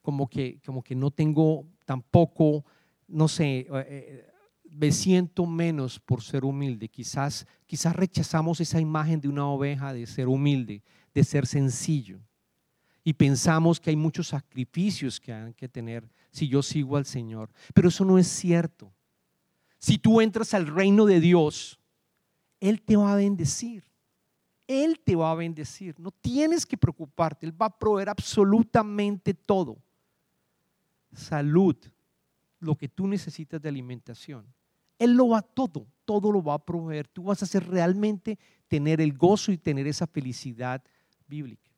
como 0.00 0.28
que, 0.28 0.60
como 0.64 0.82
que 0.82 0.94
no 0.94 1.10
tengo 1.10 1.66
tampoco, 1.86 2.66
no 3.08 3.28
sé, 3.28 3.60
eh, 3.60 3.66
eh, 3.70 4.30
me 4.64 4.92
siento 4.92 5.46
menos 5.46 5.98
por 5.98 6.22
ser 6.22 6.44
humilde. 6.44 6.90
Quizás, 6.90 7.46
quizás 7.64 7.96
rechazamos 7.96 8.60
esa 8.60 8.78
imagen 8.78 9.22
de 9.22 9.28
una 9.28 9.46
oveja, 9.46 9.94
de 9.94 10.06
ser 10.06 10.28
humilde, 10.28 10.82
de 11.14 11.24
ser 11.24 11.46
sencillo 11.46 12.20
y 13.06 13.12
pensamos 13.12 13.78
que 13.78 13.90
hay 13.90 13.94
muchos 13.94 14.26
sacrificios 14.26 15.20
que 15.20 15.32
hay 15.32 15.54
que 15.54 15.68
tener 15.68 16.10
si 16.32 16.48
yo 16.48 16.60
sigo 16.60 16.96
al 16.96 17.06
Señor. 17.06 17.52
Pero 17.72 17.88
eso 17.88 18.04
no 18.04 18.18
es 18.18 18.26
cierto. 18.26 18.92
Si 19.78 19.96
tú 19.96 20.20
entras 20.20 20.54
al 20.54 20.66
reino 20.66 21.06
de 21.06 21.20
Dios, 21.20 21.78
Él 22.58 22.82
te 22.82 22.96
va 22.96 23.12
a 23.12 23.14
bendecir. 23.14 23.84
Él 24.66 24.98
te 24.98 25.14
va 25.14 25.30
a 25.30 25.36
bendecir. 25.36 25.94
No 26.00 26.10
tienes 26.10 26.66
que 26.66 26.76
preocuparte. 26.76 27.46
Él 27.46 27.52
va 27.52 27.66
a 27.66 27.78
proveer 27.78 28.08
absolutamente 28.08 29.34
todo. 29.34 29.78
Salud, 31.16 31.76
lo 32.60 32.76
que 32.76 32.88
tú 32.88 33.06
necesitas 33.06 33.60
de 33.60 33.68
alimentación. 33.68 34.46
Él 34.98 35.14
lo 35.14 35.28
va 35.28 35.42
todo, 35.42 35.86
todo 36.04 36.32
lo 36.32 36.42
va 36.42 36.54
a 36.54 36.64
proveer. 36.64 37.08
Tú 37.08 37.24
vas 37.24 37.42
a 37.42 37.44
hacer 37.44 37.68
realmente 37.68 38.38
tener 38.68 39.00
el 39.00 39.12
gozo 39.12 39.52
y 39.52 39.58
tener 39.58 39.86
esa 39.86 40.06
felicidad 40.06 40.82
bíblica. 41.26 41.70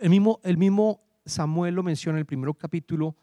el, 0.00 0.10
mismo, 0.10 0.40
el 0.42 0.56
mismo 0.56 1.00
Samuel 1.24 1.74
lo 1.74 1.82
menciona 1.82 2.18
en 2.18 2.20
el 2.20 2.26
primer 2.26 2.54
capítulo 2.56 3.16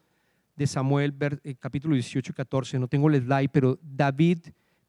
de 0.56 0.66
Samuel, 0.66 1.14
eh, 1.44 1.54
capítulo 1.54 1.94
18 1.94 2.32
y 2.32 2.34
14. 2.34 2.78
No 2.78 2.88
tengo 2.88 3.08
el 3.08 3.22
slide, 3.22 3.48
pero 3.48 3.78
David, 3.82 4.38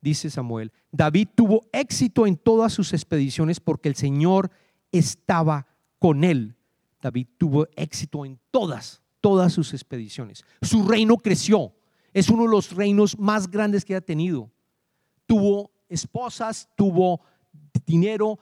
dice 0.02 0.30
Samuel, 0.30 0.72
David 0.92 1.30
tuvo 1.36 1.68
éxito 1.72 2.26
en 2.26 2.38
todas 2.38 2.74
sus 2.74 2.94
expediciones 2.94 3.60
porque 3.60 3.90
el 3.90 3.96
Señor 3.96 4.50
estaba 4.92 5.68
con 6.00 6.24
él. 6.24 6.56
David 7.02 7.28
tuvo 7.38 7.68
éxito 7.76 8.26
en 8.26 8.40
todas, 8.52 9.02
todas 9.22 9.54
sus 9.54 9.74
expediciones. 9.74 10.44
Su 10.62 10.88
reino 10.88 11.18
creció. 11.18 11.74
Es 12.14 12.30
uno 12.30 12.44
de 12.44 12.50
los 12.50 12.74
reinos 12.74 13.18
más 13.18 13.50
grandes 13.50 13.86
que 13.86 13.96
ha 13.96 14.02
tenido. 14.02 14.50
Tuvo 15.26 15.72
esposas, 15.88 16.70
tuvo 16.76 17.22
dinero, 17.86 18.40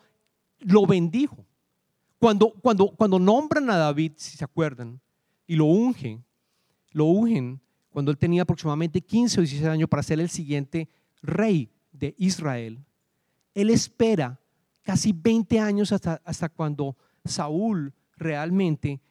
lo 0.59 0.85
bendijo. 0.85 1.45
Cuando, 2.19 2.51
cuando, 2.51 2.89
cuando 2.89 3.19
nombran 3.19 3.69
a 3.69 3.77
David, 3.77 4.13
si 4.15 4.37
se 4.37 4.43
acuerdan, 4.43 4.99
y 5.45 5.55
lo 5.55 5.65
ungen, 5.65 6.23
lo 6.91 7.05
ungen 7.05 7.61
cuando 7.89 8.11
él 8.11 8.17
tenía 8.17 8.43
aproximadamente 8.43 9.01
15 9.01 9.39
o 9.39 9.41
16 9.41 9.69
años 9.69 9.89
para 9.89 10.03
ser 10.03 10.19
el 10.19 10.29
siguiente 10.29 10.89
rey 11.21 11.69
de 11.91 12.13
Israel. 12.17 12.83
Él 13.53 13.69
espera 13.69 14.39
casi 14.83 15.13
20 15.13 15.59
años 15.59 15.91
hasta, 15.91 16.21
hasta 16.23 16.49
cuando 16.49 16.95
Saúl 17.25 17.93
realmente 18.15 19.01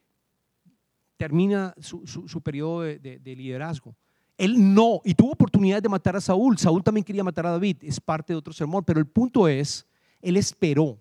termina 1.16 1.74
su, 1.78 2.40
periodo 2.42 2.82
de, 2.82 2.98
de, 2.98 3.36
liderazgo. 3.36 3.96
Él 4.36 4.74
no, 4.74 5.00
y 5.04 5.14
tuvo 5.14 5.32
oportunidad 5.32 5.82
de 5.82 5.88
matar 5.88 6.16
a 6.16 6.20
Saúl. 6.20 6.58
Saúl 6.58 6.82
también 6.82 7.04
quería 7.04 7.24
matar 7.24 7.46
a 7.46 7.52
David, 7.52 7.78
es 7.82 8.00
parte 8.00 8.32
de 8.32 8.38
otro 8.38 8.52
sermón, 8.52 8.84
pero 8.84 9.00
el 9.00 9.06
punto 9.06 9.48
es, 9.48 9.86
él 10.20 10.36
esperó. 10.36 10.98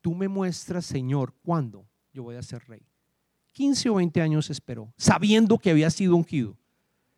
Tú 0.00 0.14
me 0.14 0.28
muestras, 0.28 0.86
Señor, 0.86 1.34
cuándo 1.42 1.84
yo 2.12 2.22
voy 2.22 2.36
a 2.36 2.42
ser 2.42 2.62
rey. 2.68 2.82
15 3.52 3.90
o 3.90 3.94
20 3.94 4.20
años 4.20 4.50
esperó, 4.50 4.92
sabiendo 4.96 5.58
que 5.58 5.70
había 5.70 5.90
sido 5.90 6.14
ungido, 6.14 6.56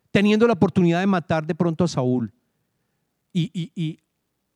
teniendo 0.09 0.47
la 0.47 0.53
oportunidad 0.53 0.99
de 0.99 1.07
matar 1.07 1.45
de 1.45 1.53
pronto 1.53 1.83
a 1.83 1.87
Saúl 1.87 2.33
y, 3.31 3.51
y 3.75 3.99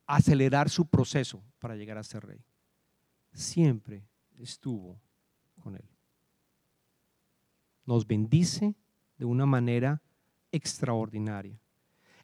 acelerar 0.06 0.68
su 0.70 0.86
proceso 0.86 1.42
para 1.58 1.76
llegar 1.76 1.98
a 1.98 2.02
ser 2.02 2.24
rey. 2.26 2.40
Siempre 3.32 4.04
estuvo 4.38 4.98
con 5.60 5.76
él. 5.76 5.93
Nos 7.86 8.06
bendice 8.06 8.74
de 9.16 9.24
una 9.24 9.46
manera 9.46 10.02
extraordinaria. 10.50 11.58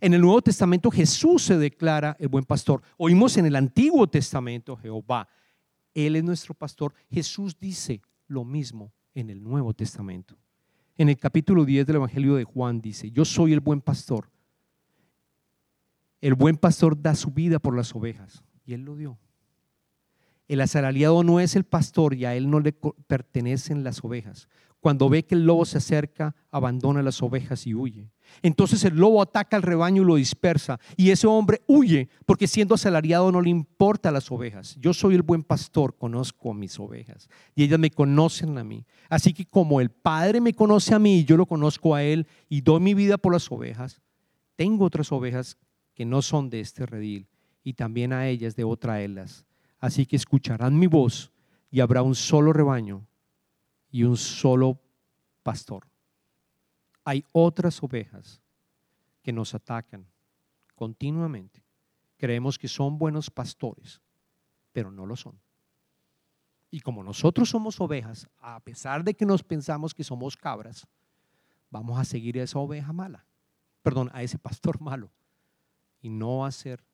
En 0.01 0.15
el 0.15 0.23
Nuevo 0.23 0.41
Testamento 0.41 0.91
Jesús 0.91 1.43
se 1.43 1.59
declara 1.59 2.17
el 2.19 2.29
buen 2.29 2.45
pastor. 2.45 2.83
Oímos 2.97 3.37
en 3.37 3.47
el 3.47 3.57
Antiguo 3.57 4.07
Testamento 4.09 4.77
Jehová. 4.77 5.29
Él 5.93 6.17
es 6.17 6.25
nuestro 6.25 6.55
pastor. 6.55 6.95
Jesús 7.11 7.59
dice 7.61 8.01
lo 8.27 8.45
mismo 8.45 8.93
en 9.15 9.29
el 9.29 9.43
Nuevo 9.43 9.75
Testamento. 9.75 10.39
En 10.97 11.09
el 11.09 11.19
capítulo 11.19 11.65
10 11.65 11.87
del 11.87 11.97
Evangelio 11.97 12.35
de 12.37 12.45
Juan 12.45 12.81
dice, 12.81 13.11
yo 13.11 13.25
soy 13.25 13.53
el 13.53 13.61
buen 13.61 13.81
pastor. 13.81 14.31
El 16.21 16.35
buen 16.35 16.57
pastor 16.57 17.01
da 17.01 17.15
su 17.15 17.31
vida 17.31 17.59
por 17.59 17.77
las 17.77 17.95
ovejas. 17.95 18.43
Y 18.65 18.75
él 18.75 18.83
lo 18.83 18.97
dio. 18.97 19.19
El 20.49 20.61
asalariado 20.61 21.23
no 21.25 21.41
es 21.41 21.57
el 21.57 21.65
pastor 21.65 22.15
y 22.15 22.25
a 22.25 22.35
él 22.35 22.51
no 22.51 22.61
le 22.61 22.73
pertenecen 22.73 23.85
las 23.85 24.03
ovejas. 24.03 24.49
Cuando 24.81 25.11
ve 25.11 25.25
que 25.25 25.35
el 25.35 25.45
lobo 25.45 25.67
se 25.67 25.77
acerca, 25.77 26.35
abandona 26.51 27.03
las 27.03 27.23
ovejas 27.23 27.67
y 27.67 27.75
huye. 27.75 28.11
Entonces 28.41 28.83
el 28.85 28.97
lobo 28.97 29.21
ataca 29.21 29.57
al 29.57 29.63
rebaño 29.63 30.03
y 30.03 30.07
lo 30.07 30.15
dispersa. 30.15 30.81
Y 30.97 31.11
ese 31.11 31.27
hombre 31.27 31.61
huye 31.67 32.09
porque 32.25 32.47
siendo 32.47 32.75
asalariado 32.75 33.31
no 33.31 33.43
le 33.43 33.51
importa 33.51 34.11
las 34.11 34.31
ovejas. 34.31 34.77
Yo 34.81 34.95
soy 34.95 35.17
el 35.17 35.23
buen 35.23 35.43
pastor, 35.43 35.97
conozco 35.99 36.51
a 36.51 36.55
mis 36.55 36.81
ovejas 36.81 37.29
y 37.55 37.65
ellas 37.65 37.79
me 37.79 37.91
conocen 37.91 38.57
a 38.57 38.65
mí. 38.65 38.87
Así 39.11 39.35
que 39.35 39.45
como 39.45 39.83
el 39.83 39.91
Padre 39.91 40.41
me 40.41 40.55
conoce 40.55 40.95
a 40.95 40.99
mí 40.99 41.19
y 41.19 41.25
yo 41.25 41.37
lo 41.37 41.45
conozco 41.45 41.95
a 41.95 42.03
Él 42.03 42.27
y 42.49 42.63
doy 42.63 42.81
mi 42.81 42.95
vida 42.95 43.19
por 43.19 43.35
las 43.35 43.51
ovejas, 43.53 44.01
tengo 44.57 44.87
otras 44.87 45.13
ovejas 45.13 45.59
que 45.95 46.07
no 46.07 46.23
son 46.23 46.49
de 46.49 46.61
este 46.61 46.87
redil 46.87 47.29
y 47.63 47.75
también 47.75 48.15
a 48.15 48.29
ellas 48.29 48.57
debo 48.57 48.79
traerlas. 48.79 49.45
Así 49.79 50.07
que 50.07 50.17
escucharán 50.17 50.79
mi 50.79 50.87
voz 50.87 51.33
y 51.71 51.81
habrá 51.81 52.03
un 52.03 52.15
solo 52.15 52.55
rebaño 52.55 53.07
y 53.91 54.05
un 54.05 54.17
solo 54.17 54.81
pastor. 55.43 55.87
Hay 57.05 57.25
otras 57.33 57.83
ovejas 57.83 58.41
que 59.23 59.33
nos 59.33 59.55
atacan 59.55 60.07
continuamente. 60.75 61.65
Creemos 62.17 62.59
que 62.59 62.69
son 62.69 62.99
buenos 62.99 63.31
pastores, 63.31 64.01
pero 64.73 64.91
no 64.91 65.07
lo 65.07 65.17
son. 65.17 65.41
Y 66.71 66.81
como 66.81 67.03
nosotros 67.03 67.51
somos 67.51 67.81
ovejas, 67.81 68.29
a 68.39 68.61
pesar 68.61 69.03
de 69.03 69.15
que 69.15 69.27
nos 69.27 69.43
pensamos 69.43 69.93
que 69.93 70.05
somos 70.05 70.37
cabras, 70.37 70.87
vamos 71.71 71.99
a 71.99 72.05
seguir 72.05 72.39
a 72.39 72.45
esa 72.45 72.59
oveja 72.59 72.93
mala, 72.93 73.27
perdón, 73.83 74.11
a 74.13 74.23
ese 74.23 74.39
pastor 74.39 74.81
malo, 74.81 75.11
y 76.01 76.11
no 76.11 76.45
hacer 76.45 76.85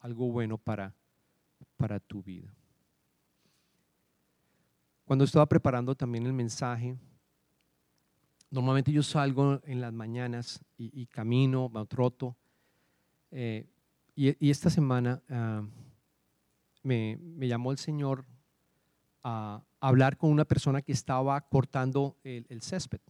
algo 0.00 0.32
bueno 0.32 0.58
para, 0.58 0.94
para 1.76 2.00
tu 2.00 2.22
vida. 2.22 2.52
Cuando 5.10 5.24
estaba 5.24 5.46
preparando 5.46 5.96
también 5.96 6.24
el 6.24 6.32
mensaje, 6.32 6.96
normalmente 8.48 8.92
yo 8.92 9.02
salgo 9.02 9.60
en 9.64 9.80
las 9.80 9.92
mañanas 9.92 10.60
y, 10.78 11.04
camino, 11.06 11.68
me 11.68 11.84
troto. 11.86 12.36
Eh, 13.32 13.66
y, 14.14 14.48
esta 14.48 14.70
semana 14.70 15.20
ah, 15.28 15.64
me, 16.84 17.18
llamó 17.40 17.72
el 17.72 17.78
Señor 17.78 18.24
a 19.24 19.60
hablar 19.80 20.16
con 20.16 20.30
una 20.30 20.44
persona 20.44 20.80
que 20.80 20.92
estaba 20.92 21.40
cortando 21.40 22.16
el, 22.22 22.62
césped. 22.62 23.00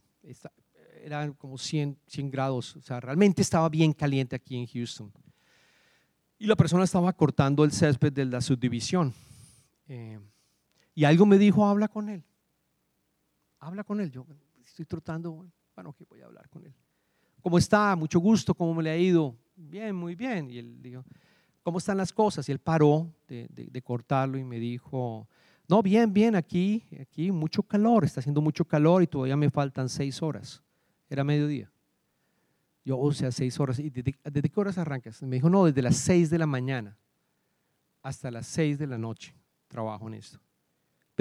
eran 1.03 1.33
como 1.33 1.59
100, 1.59 1.99
100 2.07 2.31
grados, 2.31 2.77
o 2.77 2.81
sea, 2.81 2.99
realmente 2.99 3.43
estaba 3.43 3.69
bien 3.69 3.93
caliente 3.93 4.35
aquí 4.35 4.57
en 4.57 4.65
Houston. 4.65 5.13
Y 6.39 6.47
la 6.47 6.55
persona 6.55 6.83
estaba 6.83 7.13
cortando 7.13 7.63
el 7.63 7.71
césped 7.71 8.11
de 8.11 8.25
la 8.25 8.41
subdivisión. 8.41 9.13
Eh, 9.87 10.19
y 10.93 11.05
algo 11.05 11.25
me 11.25 11.37
dijo, 11.37 11.65
habla 11.65 11.87
con 11.87 12.09
él. 12.09 12.23
Habla 13.59 13.83
con 13.83 13.99
él. 13.99 14.11
Yo 14.11 14.25
estoy 14.63 14.85
tratando, 14.85 15.45
bueno, 15.75 15.93
que 15.93 16.03
voy 16.05 16.21
a 16.21 16.25
hablar 16.25 16.49
con 16.49 16.65
él. 16.65 16.73
¿Cómo 17.41 17.57
está? 17.57 17.95
Mucho 17.95 18.19
gusto, 18.19 18.53
¿cómo 18.53 18.73
me 18.73 18.83
le 18.83 18.91
ha 18.91 18.97
ido? 18.97 19.35
Bien, 19.55 19.95
muy 19.95 20.15
bien. 20.15 20.49
Y 20.51 20.57
él 20.57 20.81
dijo, 20.81 21.03
¿cómo 21.63 21.77
están 21.77 21.97
las 21.97 22.11
cosas? 22.11 22.47
Y 22.49 22.51
él 22.51 22.59
paró 22.59 23.11
de, 23.27 23.81
cortarlo 23.83 24.37
y 24.37 24.43
me 24.43 24.59
dijo, 24.59 25.27
no, 25.67 25.81
bien, 25.81 26.13
bien, 26.13 26.35
aquí, 26.35 26.83
aquí 26.99 27.31
mucho 27.31 27.63
calor, 27.63 28.03
está 28.03 28.19
haciendo 28.19 28.41
mucho 28.41 28.65
calor 28.65 29.01
y 29.01 29.07
todavía 29.07 29.37
me 29.37 29.49
faltan 29.49 29.89
seis 29.89 30.21
horas. 30.21 30.61
Era 31.09 31.23
mediodía. 31.23 31.71
Yo, 32.83 32.97
o 32.97 33.11
sea, 33.11 33.31
seis 33.31 33.59
horas. 33.59 33.79
¿Y 33.79 33.89
desde, 33.89 34.15
desde 34.23 34.49
qué 34.49 34.59
horas 34.59 34.77
arrancas? 34.77 35.21
Me 35.23 35.35
dijo, 35.35 35.49
no, 35.49 35.65
desde 35.65 35.81
las 35.81 35.97
seis 35.97 36.29
de 36.29 36.37
la 36.37 36.47
mañana 36.47 36.97
hasta 38.01 38.31
las 38.31 38.47
seis 38.47 38.77
de 38.77 38.87
la 38.87 38.97
noche 38.97 39.35
trabajo 39.67 40.07
en 40.07 40.15
esto. 40.15 40.39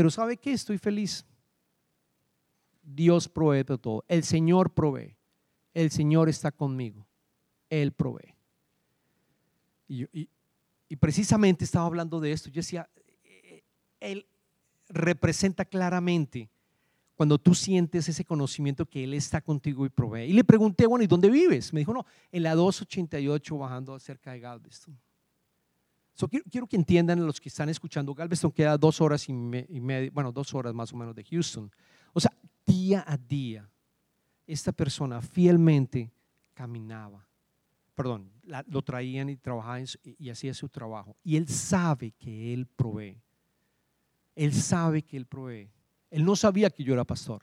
Pero 0.00 0.08
¿sabe 0.08 0.38
qué? 0.38 0.52
Estoy 0.52 0.78
feliz. 0.78 1.26
Dios 2.82 3.28
provee 3.28 3.64
todo. 3.64 4.02
El 4.08 4.24
Señor 4.24 4.72
provee. 4.72 5.14
El 5.74 5.90
Señor 5.90 6.30
está 6.30 6.50
conmigo. 6.50 7.06
Él 7.68 7.92
provee. 7.92 8.34
Y, 9.88 10.26
precisamente 10.98 11.66
estaba 11.66 11.84
hablando 11.84 12.18
de 12.18 12.32
esto. 12.32 12.48
Yo 12.48 12.60
decía, 12.60 12.88
eh, 13.24 13.62
Él 14.00 14.26
representa 14.88 15.66
claramente 15.66 16.48
cuando 17.14 17.36
tú 17.36 17.54
sientes 17.54 18.08
ese 18.08 18.24
conocimiento 18.24 18.86
que 18.86 19.04
Él 19.04 19.12
está 19.12 19.42
contigo 19.42 19.84
y 19.84 19.90
provee. 19.90 20.30
Y 20.30 20.32
le 20.32 20.44
pregunté, 20.44 20.86
bueno, 20.86 21.04
¿y 21.04 21.08
dónde 21.08 21.28
vives? 21.28 21.74
Me 21.74 21.80
dijo, 21.80 21.92
no, 21.92 22.06
en 22.32 22.42
la 22.42 22.54
288 22.54 23.58
bajando 23.58 23.98
cerca 23.98 24.32
de 24.32 24.40
Galveston 24.40 24.98
quiero, 26.28 26.66
que 26.66 26.76
entiendan 26.76 27.24
los 27.24 27.40
que 27.40 27.48
están 27.48 27.68
escuchando, 27.68 28.14
Galveston 28.14 28.52
queda 28.52 28.76
dos 28.76 29.00
horas 29.00 29.28
y, 29.28 29.33
media, 29.33 30.11
bueno, 30.12 30.33
dos 30.33 30.54
horas 30.54 30.74
más 30.74 30.92
o 30.92 30.96
menos 30.96 31.14
de 31.14 31.24
Houston. 31.24 31.70
O 32.12 32.20
sea, 32.20 32.33
día 32.66 33.04
a 33.06 33.16
día, 33.16 33.68
esta 34.46 34.72
persona 34.72 35.20
fielmente 35.22 36.11
caminaba. 36.54 37.26
Perdón, 37.94 38.30
lo 38.66 38.83
traían 38.83 39.28
y 39.28 39.37
trabajaban 39.37 39.85
y 40.18 40.30
hacía 40.30 40.54
su 40.54 40.68
trabajo. 40.68 41.16
Y 41.22 41.37
él 41.37 41.48
sabe 41.48 42.12
que 42.12 42.52
él 42.52 42.66
provee. 42.66 43.20
Él 44.35 44.54
sabe 44.54 45.02
que 45.02 45.16
él 45.16 45.26
provee. 45.26 45.70
Él 46.11 46.24
no 46.24 46.35
sabía 46.35 46.70
que 46.70 46.83
yo 46.83 46.94
era 46.94 47.04
pastor. 47.04 47.42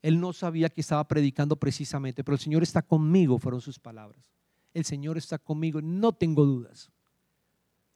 Él 0.00 0.20
no 0.20 0.32
sabía 0.32 0.68
que 0.68 0.80
estaba 0.80 1.06
predicando 1.06 1.56
precisamente, 1.56 2.22
pero 2.22 2.36
el 2.36 2.40
Señor 2.40 2.62
está 2.62 2.82
conmigo, 2.82 3.38
fueron 3.38 3.60
sus 3.60 3.78
palabras. 3.78 4.30
El 4.72 4.84
Señor 4.84 5.18
está 5.18 5.38
conmigo, 5.38 5.82
no 5.82 6.12
tengo 6.12 6.44
dudas. 6.44 6.90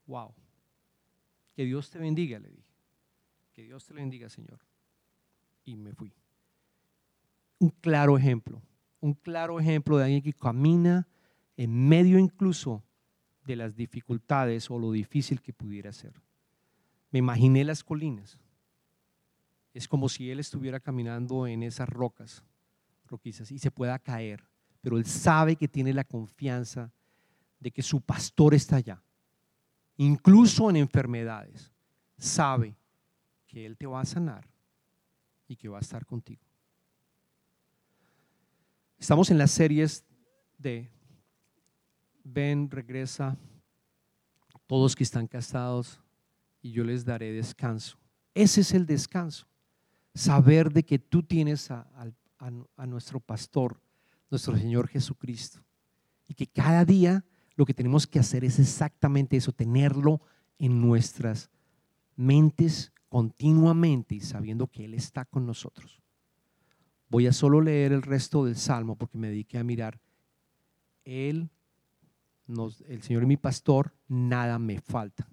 Wow. 0.06 0.34
Que 1.54 1.64
Dios 1.64 1.90
te 1.90 1.98
bendiga, 1.98 2.38
le 2.38 2.50
dije. 2.50 2.72
Que 3.54 3.62
Dios 3.62 3.84
te 3.84 3.94
bendiga, 3.94 4.28
Señor. 4.28 4.60
Y 5.64 5.76
me 5.76 5.92
fui. 5.92 6.12
Un 7.58 7.70
claro 7.70 8.18
ejemplo, 8.18 8.60
un 9.00 9.14
claro 9.14 9.60
ejemplo 9.60 9.96
de 9.96 10.04
alguien 10.04 10.22
que 10.22 10.32
camina 10.32 11.06
en 11.56 11.88
medio 11.88 12.18
incluso 12.18 12.82
de 13.44 13.56
las 13.56 13.76
dificultades 13.76 14.70
o 14.70 14.78
lo 14.78 14.90
difícil 14.92 15.40
que 15.40 15.52
pudiera 15.52 15.92
ser. 15.92 16.14
Me 17.10 17.18
imaginé 17.18 17.64
las 17.64 17.84
colinas. 17.84 18.38
Es 19.74 19.86
como 19.88 20.08
si 20.08 20.30
él 20.30 20.40
estuviera 20.40 20.80
caminando 20.80 21.46
en 21.46 21.62
esas 21.62 21.88
rocas, 21.88 22.44
roquizas, 23.06 23.50
y 23.52 23.58
se 23.58 23.70
pueda 23.70 23.98
caer. 23.98 24.44
Pero 24.80 24.96
él 24.96 25.06
sabe 25.06 25.56
que 25.56 25.68
tiene 25.68 25.92
la 25.92 26.04
confianza 26.04 26.92
de 27.60 27.70
que 27.70 27.82
su 27.82 28.00
pastor 28.00 28.54
está 28.54 28.76
allá. 28.76 29.02
Incluso 29.96 30.70
en 30.70 30.76
enfermedades, 30.76 31.72
sabe 32.18 32.76
que 33.46 33.66
él 33.66 33.76
te 33.76 33.86
va 33.86 34.00
a 34.00 34.04
sanar 34.04 34.48
y 35.46 35.56
que 35.56 35.68
va 35.68 35.78
a 35.78 35.82
estar 35.82 36.06
contigo. 36.06 36.42
Estamos 38.98 39.30
en 39.30 39.38
las 39.38 39.50
series 39.50 40.04
de 40.58 40.90
ven, 42.24 42.70
regresa, 42.70 43.36
todos 44.66 44.94
que 44.94 45.02
están 45.02 45.26
casados, 45.26 46.00
y 46.62 46.70
yo 46.70 46.84
les 46.84 47.04
daré 47.04 47.32
descanso. 47.32 47.98
Ese 48.34 48.62
es 48.62 48.72
el 48.72 48.86
descanso. 48.86 49.46
Saber 50.14 50.72
de 50.72 50.84
que 50.84 50.98
tú 50.98 51.22
tienes 51.22 51.70
a, 51.70 51.86
a, 52.38 52.86
nuestro 52.86 53.20
pastor, 53.20 53.80
nuestro 54.30 54.56
Señor 54.56 54.88
Jesucristo. 54.88 55.60
Y 56.28 56.34
que 56.34 56.46
cada 56.46 56.84
día 56.84 57.24
lo 57.56 57.66
que 57.66 57.74
tenemos 57.74 58.06
que 58.06 58.18
hacer 58.18 58.44
es 58.44 58.58
exactamente 58.58 59.36
eso, 59.36 59.52
tenerlo 59.52 60.20
en 60.58 60.80
nuestras 60.80 61.50
mentes 62.16 62.92
continuamente 63.08 64.14
y 64.14 64.20
sabiendo 64.20 64.66
que 64.66 64.84
Él 64.84 64.94
está 64.94 65.24
con 65.24 65.46
nosotros. 65.46 66.00
Voy 67.08 67.26
a 67.26 67.32
solo 67.32 67.60
leer 67.60 67.92
el 67.92 68.02
resto 68.02 68.44
del 68.44 68.56
Salmo 68.56 68.96
porque 68.96 69.18
me 69.18 69.28
dediqué 69.28 69.58
a 69.58 69.64
mirar. 69.64 70.00
Él 71.04 71.50
el 72.88 73.02
Señor 73.02 73.22
es 73.22 73.28
mi 73.28 73.36
pastor, 73.36 73.94
nada 74.08 74.58
me 74.58 74.80
falta. 74.80 75.28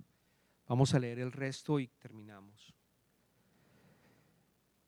Vamos 0.67 0.93
a 0.93 0.99
leer 0.99 1.19
el 1.19 1.31
resto 1.31 1.79
y 1.79 1.87
terminamos. 1.87 2.73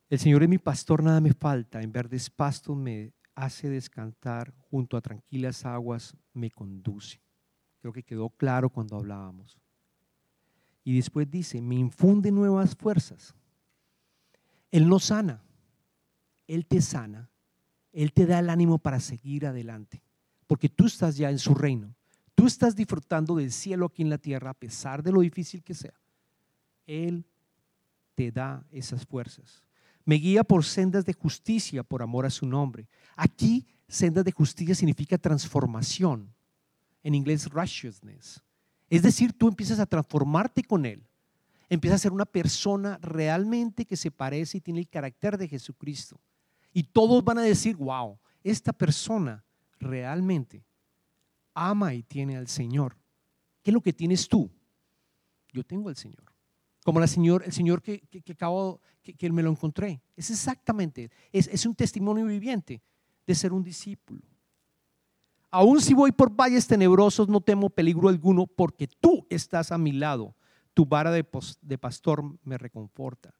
El 0.10 0.20
Señor 0.20 0.44
es 0.44 0.50
mi 0.50 0.58
pastor, 0.58 1.04
nada 1.04 1.20
me 1.20 1.34
falta. 1.34 1.82
En 1.82 1.92
verdes 1.92 2.30
pastos 2.30 2.78
me 2.78 3.14
hace 3.36 3.70
descansar, 3.70 4.54
junto 4.70 4.98
a 4.98 5.02
tranquilas 5.02 5.66
aguas 5.66 6.16
me 6.34 6.52
conduce. 6.52 7.22
Creo 7.80 7.94
que 7.94 8.04
quedó 8.04 8.30
claro 8.30 8.70
cuando 8.70 8.96
hablábamos. 8.96 9.58
Y 10.84 10.96
después 10.96 11.30
dice, 11.30 11.62
me 11.62 11.76
infunde 11.76 12.32
nuevas 12.32 12.76
fuerzas. 12.76 13.36
Él 14.72 14.88
no 14.88 15.00
sana, 15.00 15.44
Él 16.48 16.66
te 16.66 16.82
sana, 16.82 17.30
Él 17.92 18.14
te 18.14 18.26
da 18.26 18.40
el 18.40 18.50
ánimo 18.50 18.78
para 18.78 19.00
seguir 19.00 19.46
adelante, 19.46 20.02
porque 20.48 20.70
tú 20.70 20.86
estás 20.86 21.18
ya 21.18 21.30
en 21.30 21.40
su 21.40 21.54
reino 21.54 21.96
tú 22.42 22.48
estás 22.48 22.76
disfrutando 22.76 23.36
del 23.36 23.52
cielo 23.52 23.86
aquí 23.86 24.02
en 24.02 24.10
la 24.10 24.18
tierra, 24.18 24.50
a 24.50 24.56
pesar 24.56 25.04
de 25.04 25.12
lo 25.12 25.22
difícil 25.22 25.62
que 25.62 25.76
sea, 25.76 25.94
Él 26.88 27.24
te 28.16 28.32
da 28.32 28.66
esas 28.72 29.06
fuerzas. 29.06 29.64
Me 30.12 30.18
guía 30.18 30.44
por 30.44 30.66
sendas 30.66 31.06
de 31.06 31.14
justicia 31.14 31.84
por 31.84 32.02
amor 32.02 32.26
a 32.26 32.30
su 32.30 32.46
nombre. 32.46 32.86
Aquí, 33.16 33.66
sendas 33.88 34.26
de 34.26 34.34
justicia 34.34 34.76
significa 34.76 35.18
transformación. 35.18 36.36
En 37.02 37.16
inglés, 37.16 37.50
righteousness. 37.50 38.42
Es 38.90 39.04
decir, 39.04 39.32
tú 39.32 39.48
empiezas 39.48 39.80
a 39.80 39.86
transformarte 39.86 40.66
con 40.66 40.86
Él. 40.86 41.02
Empiezas 41.70 42.02
a 42.02 42.04
ser 42.04 42.12
una 42.12 42.26
persona 42.26 43.00
realmente 43.02 43.86
que 43.86 43.96
se 43.96 44.12
parece 44.12 44.58
y 44.58 44.60
tiene 44.60 44.82
el 44.82 44.90
carácter 44.90 45.38
de 45.38 45.48
Jesucristo. 45.48 46.20
Y 46.74 46.84
todos 46.84 47.24
van 47.24 47.38
a 47.38 47.44
decir, 47.44 47.78
wow, 47.78 48.20
esta 48.44 48.74
persona 48.74 49.46
realmente 49.80 50.66
ama 51.54 51.94
y 51.94 52.04
tiene 52.04 52.36
al 52.36 52.50
Señor. 52.50 52.98
¿Qué 53.64 53.72
es 53.72 53.74
lo 53.74 53.80
que 53.80 53.94
tienes 53.94 54.28
tú? 54.28 54.52
Yo 55.54 55.64
tengo 55.64 55.88
al 55.88 55.96
Señor. 55.96 56.31
Como 56.84 57.00
la 57.00 57.08
señor, 57.08 57.44
el 57.46 57.54
Señor 57.54 57.82
que, 57.82 58.00
que, 58.00 58.32
acabo, 58.32 58.82
que, 59.02 59.30
me 59.32 59.44
lo 59.44 59.52
encontré. 59.52 60.02
Es 60.16 60.32
exactamente, 60.32 61.12
es, 61.32 61.48
es 61.48 61.66
un 61.66 61.76
testimonio 61.76 62.26
viviente 62.26 62.82
de 63.28 63.36
ser 63.36 63.54
un 63.54 63.64
discípulo. 63.64 64.22
Aún 65.52 65.82
si 65.82 65.94
voy 65.94 66.12
por 66.14 66.34
valles 66.34 66.66
tenebrosos, 66.66 67.28
no 67.28 67.42
temo 67.42 67.70
peligro 67.70 68.08
alguno, 68.08 68.48
porque 68.48 68.88
tú 68.88 69.28
estás 69.30 69.72
a 69.72 69.78
mi 69.78 69.92
lado. 69.92 70.34
Tu 70.74 70.86
vara 70.86 71.12
de, 71.12 71.26
de 71.62 71.78
pastor 71.78 72.24
me 72.44 72.58
reconforta. 72.58 73.36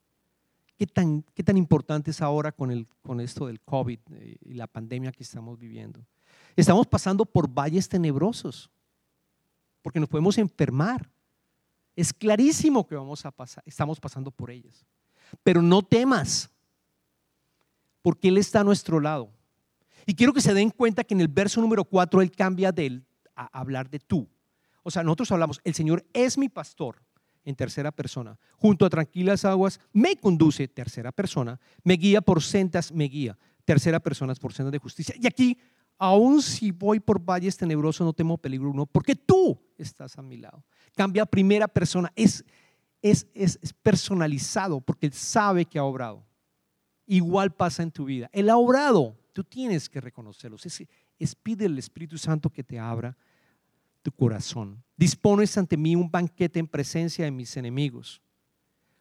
¿Qué 0.78 0.88
tan, 0.88 1.24
¿Qué 1.34 1.44
tan 1.44 1.58
importante 1.58 2.12
es 2.12 2.22
ahora 2.22 2.52
con, 2.52 2.70
el, 2.72 2.88
con 3.02 3.22
esto 3.22 3.48
del 3.48 3.62
COVID 3.62 4.00
eh, 4.14 4.38
y 4.42 4.54
la 4.56 4.68
pandemia 4.68 5.12
que 5.12 5.24
estamos 5.24 5.58
viviendo? 5.58 6.06
Estamos 6.56 6.86
pasando 6.88 7.24
por 7.26 7.48
valles 7.48 7.88
tenebrosos, 7.88 8.70
porque 9.82 10.00
nos 10.00 10.10
podemos 10.10 10.38
enfermar. 10.38 11.10
Es 11.96 12.14
clarísimo 12.14 12.88
que 12.88 12.96
vamos 12.96 13.26
a 13.26 13.32
pasar, 13.32 13.64
estamos 13.66 14.00
pasando 14.00 14.32
por 14.32 14.52
ellas. 14.52 14.86
Pero 15.44 15.62
no 15.62 15.82
temas, 15.82 16.50
porque 18.02 18.30
Él 18.30 18.38
está 18.38 18.62
a 18.62 18.64
nuestro 18.64 19.00
lado. 19.00 19.32
Y 20.06 20.16
quiero 20.16 20.34
que 20.34 20.42
se 20.42 20.54
den 20.54 20.72
cuenta 20.72 21.04
que 21.04 21.14
en 21.14 21.22
el 21.22 21.28
verso 21.28 21.62
número 21.62 21.84
4 21.86 22.22
Él 22.22 22.32
cambia 22.32 22.72
de 22.72 23.02
hablar 23.36 23.90
de 23.90 24.00
tú. 24.00 24.28
O 24.84 24.92
sea, 24.92 25.04
nosotros 25.04 25.32
hablamos, 25.32 25.60
el 25.64 25.74
Señor 25.74 26.06
es 26.14 26.38
mi 26.38 26.50
pastor 26.50 27.02
en 27.44 27.56
tercera 27.56 27.92
persona. 27.92 28.38
Junto 28.58 28.86
a 28.86 28.90
tranquilas 28.90 29.46
aguas 29.46 29.80
me 29.94 30.16
conduce, 30.16 30.68
tercera 30.68 31.12
persona. 31.12 31.60
Me 31.84 31.96
guía 31.96 32.22
por 32.22 32.42
sendas, 32.42 32.92
me 32.92 33.06
guía. 33.06 33.38
Tercera 33.66 34.00
persona 34.00 34.34
por 34.36 34.54
sendas 34.54 34.72
de 34.72 34.80
justicia. 34.80 35.16
Y 35.18 35.28
aquí 35.28 35.58
aún 36.02 36.42
si 36.42 36.72
voy 36.72 37.00
por 37.00 37.24
valles 37.24 37.56
tenebrosos 37.56 38.04
no 38.04 38.12
temo 38.12 38.36
peligro 38.36 38.72
uno, 38.72 38.88
porque 38.88 39.16
tú 39.16 39.62
estás 39.78 40.18
a 40.18 40.24
mi 40.24 40.36
lado. 40.36 40.66
Cambia 40.96 41.28
primera 41.28 41.68
persona, 41.68 42.12
es, 42.16 42.44
es, 43.04 43.28
es, 43.36 43.60
personalizado, 43.84 44.82
porque 44.82 45.06
Él 45.06 45.14
sabe 45.14 45.64
que 45.64 45.78
ha 45.78 45.84
obrado. 45.84 46.26
Igual 47.06 47.54
pasa 47.54 47.84
en 47.84 47.92
tu 47.92 48.06
vida. 48.06 48.32
Él 48.34 48.50
ha 48.50 48.58
obrado, 48.58 49.16
tú 49.32 49.44
tienes 49.44 49.88
que 49.88 50.02
reconocerlo. 50.02 50.58
Es, 50.64 50.84
es 51.20 51.36
pide 51.36 51.66
el 51.66 51.78
Espíritu 51.78 52.18
Santo 52.18 52.50
que 52.50 52.64
te 52.64 52.80
abra 52.80 53.16
tu 54.02 54.12
corazón. 54.12 54.84
Dispones 54.98 55.56
ante 55.56 55.78
mí 55.78 55.96
un 55.96 56.10
banquete 56.10 56.58
en 56.58 56.68
presencia 56.68 57.26
de 57.26 57.32
mis 57.32 57.56
enemigos. 57.58 58.24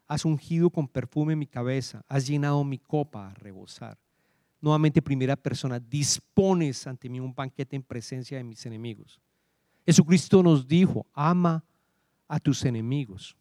Has 0.07 0.27
ungido 0.27 0.69
con 0.69 0.87
perfume 0.87 1.35
mi 1.35 1.47
cabeza, 1.47 2.05
has 2.09 2.27
llenado 2.27 2.63
mi 2.63 2.77
copa 2.79 3.31
a 3.31 3.35
rebosar 3.35 3.97
nuevamente 4.61 5.03
primera 5.03 5.37
persona, 5.37 5.81
dispones 5.81 6.87
ante 6.87 7.09
mí 7.09 7.21
un 7.21 7.35
banquete 7.35 7.77
en 7.77 7.83
presencia 7.83 8.37
de 8.37 8.45
mis 8.45 8.65
enemigos. 8.67 9.21
Jesucristo 9.87 10.43
nos 10.43 10.67
dijo, 10.67 11.07
ama 11.13 11.65
a 12.29 12.39
tus 12.39 12.65
enemigos 12.65 13.37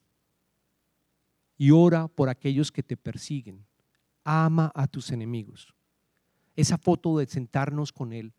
y 1.60 1.72
ora 1.72 2.08
por 2.08 2.30
aquellos 2.30 2.72
que 2.72 2.82
te 2.82 2.98
persiguen. 2.98 3.66
Ama 4.24 4.72
a 4.74 4.88
tus 4.88 5.12
enemigos. 5.12 5.76
Esa 6.56 6.78
foto 6.78 7.18
de 7.18 7.28
sentarnos 7.28 7.92
con 7.92 8.14
Él, 8.14 8.34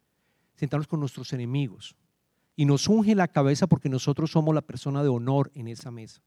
sentarnos 0.54 0.88
con 0.88 1.00
nuestros 1.00 1.32
enemigos. 1.34 1.94
Y 2.56 2.64
nos 2.64 2.88
unge 2.88 3.14
la 3.14 3.28
cabeza 3.28 3.66
porque 3.66 3.88
nosotros 3.88 4.30
somos 4.30 4.54
la 4.54 4.62
persona 4.62 5.02
de 5.02 5.10
honor 5.10 5.50
en 5.54 5.68
esa 5.68 5.90
mesa. 5.90 6.22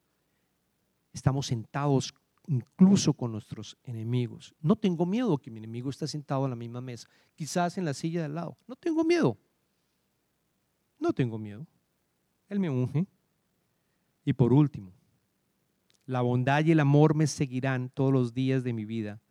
Estamos 1.13 1.47
sentados 1.47 2.13
incluso 2.47 3.13
con 3.13 3.31
nuestros 3.31 3.77
enemigos. 3.83 4.53
No 4.61 4.75
tengo 4.75 5.05
miedo 5.05 5.37
que 5.37 5.51
mi 5.51 5.59
enemigo 5.59 5.89
esté 5.89 6.07
sentado 6.07 6.45
a 6.45 6.49
la 6.49 6.55
misma 6.55 6.81
mesa, 6.81 7.07
quizás 7.35 7.77
en 7.77 7.85
la 7.85 7.93
silla 7.93 8.21
de 8.21 8.25
al 8.25 8.35
lado. 8.35 8.57
No 8.67 8.75
tengo 8.75 9.03
miedo. 9.03 9.37
No 10.99 11.13
tengo 11.13 11.37
miedo. 11.37 11.65
Él 12.49 12.59
me 12.59 12.69
unge. 12.69 13.07
Y 14.25 14.33
por 14.33 14.53
último, 14.53 14.93
la 16.05 16.21
bondad 16.21 16.63
y 16.63 16.71
el 16.71 16.79
amor 16.79 17.15
me 17.15 17.27
seguirán 17.27 17.89
todos 17.89 18.13
los 18.13 18.33
días 18.33 18.63
de 18.63 18.73
mi 18.73 18.85
vida 18.85 19.21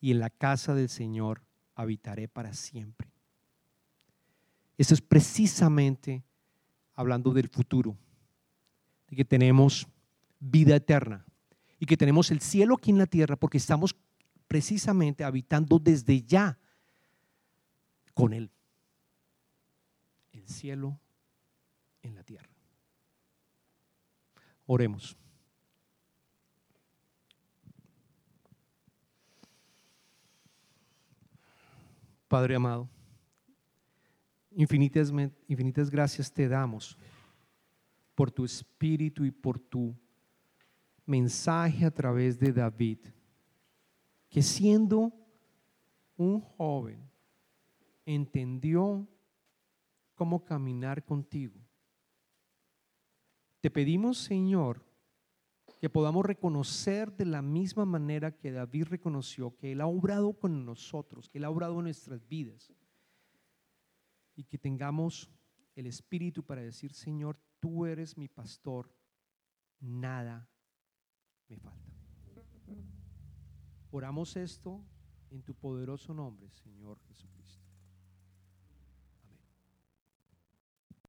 y 0.00 0.10
en 0.10 0.18
la 0.18 0.30
casa 0.30 0.74
del 0.74 0.88
Señor 0.88 1.42
habitaré 1.74 2.28
para 2.28 2.52
siempre. 2.52 3.10
Eso 4.76 4.94
es 4.94 5.00
precisamente 5.00 6.24
hablando 6.94 7.32
del 7.32 7.48
futuro, 7.48 7.96
de 9.08 9.16
que 9.16 9.24
tenemos 9.24 9.86
vida 10.40 10.76
eterna 10.76 11.24
y 11.84 11.86
que 11.86 11.98
tenemos 11.98 12.30
el 12.30 12.40
cielo 12.40 12.76
aquí 12.76 12.90
en 12.90 12.96
la 12.96 13.04
tierra 13.04 13.36
porque 13.36 13.58
estamos 13.58 13.94
precisamente 14.48 15.22
habitando 15.22 15.78
desde 15.78 16.22
ya 16.22 16.58
con 18.14 18.32
Él. 18.32 18.50
El 20.32 20.48
cielo 20.48 20.98
en 22.00 22.14
la 22.14 22.22
tierra. 22.22 22.48
Oremos. 24.64 25.14
Padre 32.26 32.56
amado, 32.56 32.88
infinitas, 34.52 35.12
infinitas 35.46 35.90
gracias 35.90 36.32
te 36.32 36.48
damos 36.48 36.96
por 38.14 38.30
tu 38.30 38.46
espíritu 38.46 39.26
y 39.26 39.30
por 39.30 39.58
tu 39.58 39.94
mensaje 41.06 41.84
a 41.84 41.90
través 41.90 42.38
de 42.38 42.52
David, 42.52 42.98
que 44.28 44.42
siendo 44.42 45.12
un 46.16 46.40
joven 46.40 47.10
entendió 48.04 49.06
cómo 50.14 50.44
caminar 50.44 51.04
contigo. 51.04 51.60
Te 53.60 53.70
pedimos, 53.70 54.18
Señor, 54.18 54.84
que 55.80 55.90
podamos 55.90 56.24
reconocer 56.24 57.12
de 57.12 57.26
la 57.26 57.42
misma 57.42 57.84
manera 57.84 58.36
que 58.36 58.52
David 58.52 58.84
reconoció 58.84 59.56
que 59.56 59.72
Él 59.72 59.80
ha 59.80 59.86
obrado 59.86 60.32
con 60.34 60.64
nosotros, 60.64 61.28
que 61.28 61.38
Él 61.38 61.44
ha 61.44 61.50
obrado 61.50 61.78
en 61.78 61.84
nuestras 61.84 62.26
vidas, 62.26 62.72
y 64.36 64.44
que 64.44 64.58
tengamos 64.58 65.30
el 65.74 65.86
espíritu 65.86 66.42
para 66.44 66.62
decir, 66.62 66.92
Señor, 66.92 67.38
tú 67.60 67.86
eres 67.86 68.16
mi 68.16 68.28
pastor, 68.28 68.92
nada 69.80 70.48
me 71.48 71.56
falta. 71.58 71.92
Oramos 73.90 74.36
esto 74.36 74.80
en 75.30 75.42
tu 75.42 75.54
poderoso 75.54 76.14
nombre, 76.14 76.50
Señor 76.50 76.98
Jesucristo. 77.08 77.43